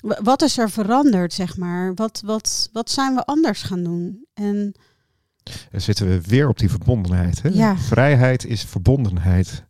[0.00, 1.94] wa- wat is er veranderd, zeg maar?
[1.94, 4.24] Wat, wat, wat zijn we anders gaan doen?
[4.34, 4.72] En
[5.70, 7.42] dan zitten we weer op die verbondenheid.
[7.42, 7.48] Hè?
[7.48, 7.76] Ja.
[7.76, 9.64] Vrijheid is verbondenheid.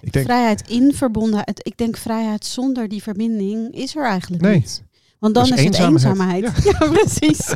[0.00, 1.60] Ik denk, vrijheid in verbondenheid.
[1.66, 4.54] Ik denk vrijheid zonder die verbinding is er eigenlijk Nee.
[4.54, 4.84] niet.
[5.18, 6.44] Want dan is, is het eenzaamheid.
[6.44, 6.64] eenzaamheid.
[6.64, 7.54] Ja, precies.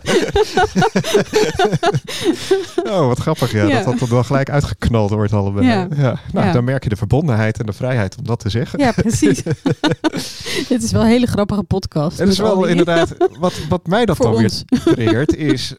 [2.93, 3.83] oh wat grappig ja, Ja.
[3.83, 5.67] dat dat wel gelijk uitgeknald wordt allebei.
[5.67, 6.19] Ja.
[6.33, 8.79] Nou, dan merk je de verbondenheid en de vrijheid om dat te zeggen.
[8.79, 9.43] Ja, precies.
[10.69, 12.19] Dit is wel een hele grappige podcast.
[12.19, 15.75] En dat is wel inderdaad, wat, wat mij dat Voor dan weer triggert, is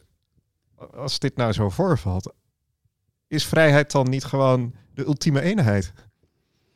[0.96, 2.32] als dit nou zo voorvalt,
[3.28, 5.92] is vrijheid dan niet gewoon de ultieme eenheid?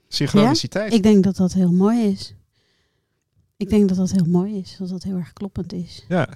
[0.08, 0.92] Synchroniciteit.
[0.92, 2.34] Ik denk dat dat heel mooi is.
[3.56, 4.76] Ik denk dat dat heel mooi is.
[4.78, 6.04] Dat dat heel erg kloppend is.
[6.08, 6.28] Ja.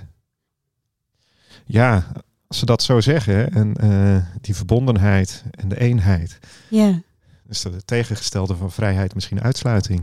[1.65, 2.13] Ja,
[2.47, 7.03] als ze dat zo zeggen, hè, en eh, die verbondenheid en de eenheid, Ja,
[7.49, 10.03] is dat het tegengestelde van vrijheid misschien uitsluiting.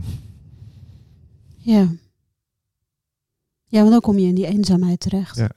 [1.56, 1.88] ja.
[3.70, 5.36] Ja, want dan kom je in die eenzaamheid terecht.
[5.36, 5.50] Ja.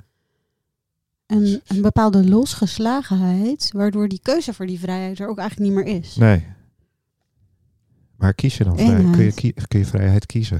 [1.25, 5.95] En een bepaalde losgeslagenheid, waardoor die keuze voor die vrijheid er ook eigenlijk niet meer
[5.95, 6.15] is.
[6.15, 6.45] Nee.
[8.21, 9.03] Maar kies je dan vrij?
[9.11, 10.59] Kun je, kie- kun je vrijheid kiezen?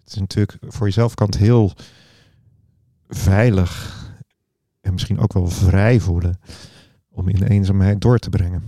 [0.00, 1.72] Het is natuurlijk voor jezelf kan het heel
[3.08, 3.98] veilig
[4.80, 6.40] en misschien ook wel vrij voelen
[7.08, 8.62] om in de eenzaamheid door te brengen.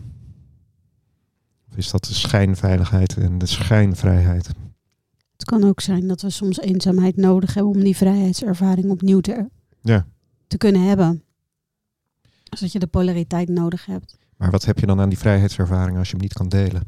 [1.71, 4.47] Of is dat de schijnveiligheid en de schijnvrijheid?
[5.33, 9.49] Het kan ook zijn dat we soms eenzaamheid nodig hebben om die vrijheidservaring opnieuw te,
[9.83, 10.07] Ja.
[10.47, 11.23] te kunnen hebben.
[12.49, 14.19] Dus dat je de polariteit nodig hebt.
[14.37, 16.83] Maar wat heb je dan aan die vrijheidservaring als je hem niet kan delen?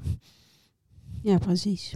[1.25, 1.95] Ja, precies.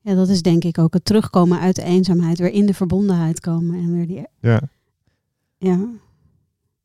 [0.00, 3.40] Ja, dat is denk ik ook het terugkomen uit de eenzaamheid, weer in de verbondenheid
[3.40, 4.26] komen en weer die.
[4.40, 4.60] Ja,
[5.58, 5.88] Ja.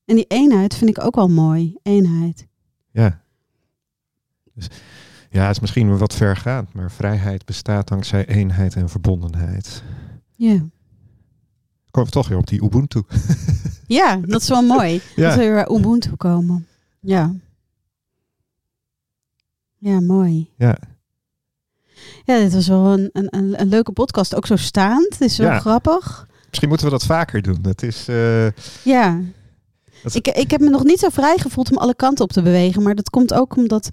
[0.05, 1.75] En die eenheid vind ik ook wel mooi.
[1.81, 2.47] Eenheid.
[2.91, 3.21] ja.
[4.53, 4.67] Dus,
[5.29, 9.83] ja, het is misschien wat vergaand, maar vrijheid bestaat dankzij eenheid en verbondenheid.
[10.35, 10.55] Ja.
[11.91, 13.01] Komen we toch weer op die Ubuntu.
[13.87, 14.93] Ja, dat is wel mooi.
[14.97, 16.67] Dat we Ja, weer bij Ubuntu komen.
[16.99, 17.33] Ja.
[19.77, 20.49] Ja, mooi.
[20.57, 20.77] ja.
[22.25, 24.35] Ja, dit was wel een, een, een, leuke podcast.
[24.35, 25.07] Ook zo staand.
[25.09, 25.59] Het is wel Ja.
[25.59, 26.27] grappig.
[26.47, 27.59] Misschien moeten we dat vaker doen.
[27.61, 28.45] Het is, eh,
[28.83, 29.19] Ja.
[30.03, 32.41] Dat- Ik, ik heb me nog niet zo vrij gevoeld om alle kanten op te
[32.41, 32.83] bewegen.
[32.83, 33.89] Maar dat komt ook omdat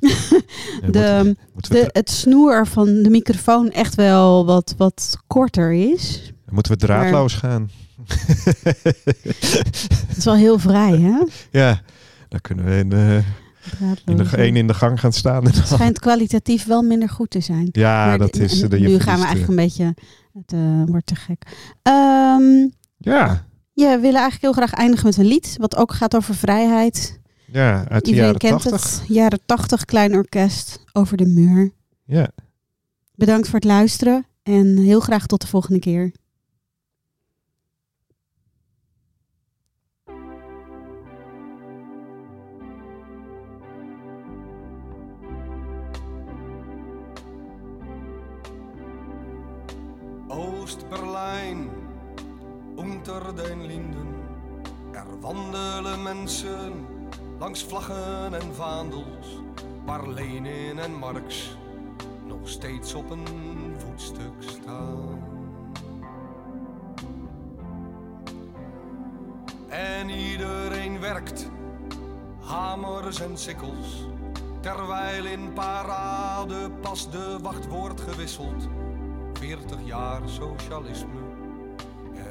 [0.90, 6.22] de, de, het snoer van de microfoon echt wel wat, wat korter is.
[6.44, 7.70] dra- moeten we draadloos gaan.
[10.08, 11.18] Het is wel heel vrij, hè?
[11.50, 11.80] ja,
[12.28, 13.20] dan kunnen we in de,
[14.04, 15.44] in de, één in de gang gaan staan.
[15.46, 17.68] En Het schijnt kwalitatief wel minder goed te zijn.
[17.72, 18.62] ja, Maar dat de- is...
[18.62, 19.94] en eh, nu gaan we eigenlijk een beetje...
[20.32, 21.42] Het eh, wordt te gek.
[21.82, 25.54] Ehm, Ja, ja, we willen eigenlijk heel graag eindigen met een lied.
[25.58, 27.20] Wat ook gaat over vrijheid.
[27.52, 28.98] ja, uit de Iedereen jaren kent tachtig.
[29.00, 29.08] het.
[29.08, 30.84] Jaren 80, klein orkest.
[30.92, 31.70] Over de muur.
[32.04, 32.28] Ja,
[33.14, 34.26] Bedankt voor het luisteren.
[34.42, 36.12] En heel graag tot de volgende keer.
[50.74, 51.70] Oost-Berlijn,
[52.76, 54.08] unter den Linden.
[54.92, 56.86] Er wandelen mensen
[57.38, 59.40] langs vlaggen en vaandels,
[59.84, 61.56] waar Lenin en Marx
[62.26, 63.26] nog steeds op een
[63.76, 65.22] voetstuk staan.
[69.68, 71.50] En iedereen werkt,
[72.40, 74.06] hamers en sikkels,
[74.60, 78.68] terwijl in parade pas de wacht wordt gewisseld.
[79.44, 81.20] 40 jaar socialisme,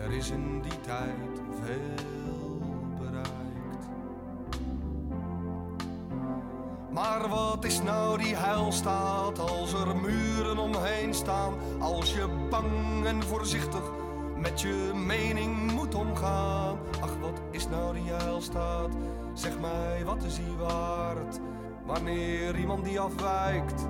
[0.03, 2.61] er is in die tijd veel
[2.99, 3.85] bereikt.
[6.89, 11.53] Maar wat is nou die heilstaat als er muren omheen staan?
[11.79, 13.91] Als je bang en voorzichtig
[14.37, 16.77] met je mening moet omgaan.
[17.01, 18.91] Ach, wat is nou die heilstaat?
[19.33, 21.39] Zeg mij, wat is die waard?
[21.85, 23.85] Wanneer iemand die afwijkt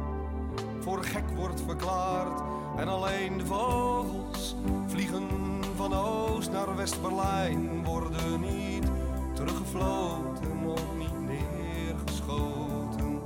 [0.79, 2.41] voor gek wordt verklaard.
[2.77, 4.55] En alleen de vogels
[4.87, 5.27] vliegen
[5.75, 7.83] van Oost naar West-Berlijn.
[7.83, 8.85] Worden niet
[9.33, 13.21] teruggefloten, ook niet neergeschoten.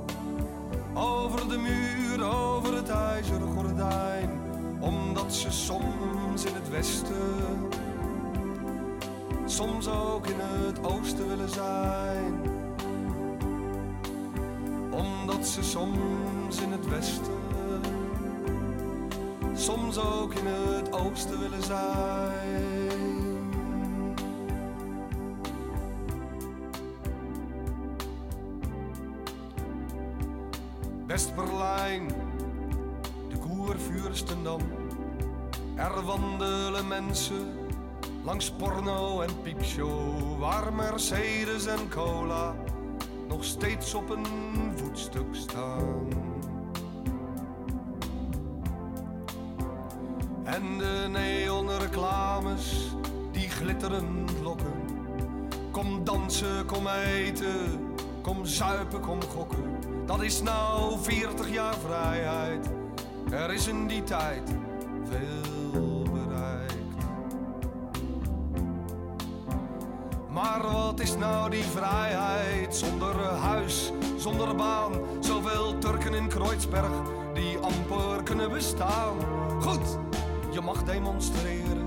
[0.94, 4.30] Over de muur, over het ijzeren gordijn.
[4.80, 7.68] Omdat ze soms in het westen,
[9.44, 12.40] soms ook in het oosten willen zijn.
[14.90, 17.37] Omdat ze soms in het westen,
[19.92, 22.86] soms ook in het oosten willen zijn.
[31.06, 32.08] West-Berlijn,
[33.28, 34.60] de Koervuurstendam.
[35.74, 37.68] Er wandelen mensen
[38.24, 42.54] langs porno en piepshow, waar Mercedes en cola
[43.28, 44.26] nog steeds op een
[44.74, 46.27] voetstuk staan.
[55.70, 59.76] Kom dansen, kom eten, kom zuipen, kom gokken.
[60.06, 62.70] Dat is nou 40 jaar vrijheid.
[63.30, 64.42] Er is in die tijd
[65.10, 67.04] veel bereikt.
[70.30, 74.92] Maar wat is nou die vrijheid zonder huis, zonder baan?
[75.20, 76.92] Zoveel Turken in Kreuzberg
[77.34, 79.16] die amper kunnen bestaan.
[79.60, 79.98] Goed,
[80.50, 81.77] je mag demonstreren,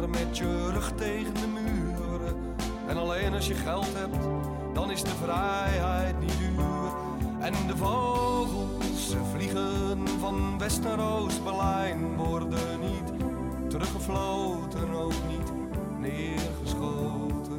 [0.00, 2.36] met je rug tegen de muren.
[2.86, 4.16] En alleen als je geld hebt,
[4.74, 6.92] dan is de vrijheid niet duur.
[7.40, 13.12] En de vogels, ze vliegen van West naar Oost-Berlijn, worden niet
[13.70, 15.52] teruggefloten, ook niet
[15.98, 17.58] neergeschoten.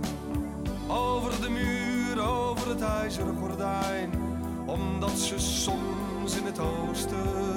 [0.88, 4.11] Over de muur, over het ijzeren gordijn,
[4.65, 7.55] omdat ze soms in het oosten,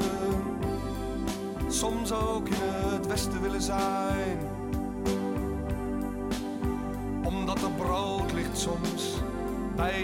[1.68, 4.47] soms ook in het westen willen zijn.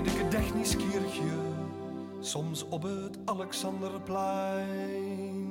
[0.04, 1.32] Bij de Gedächtniskirche,
[2.20, 5.43] soms op het Alexanderplein.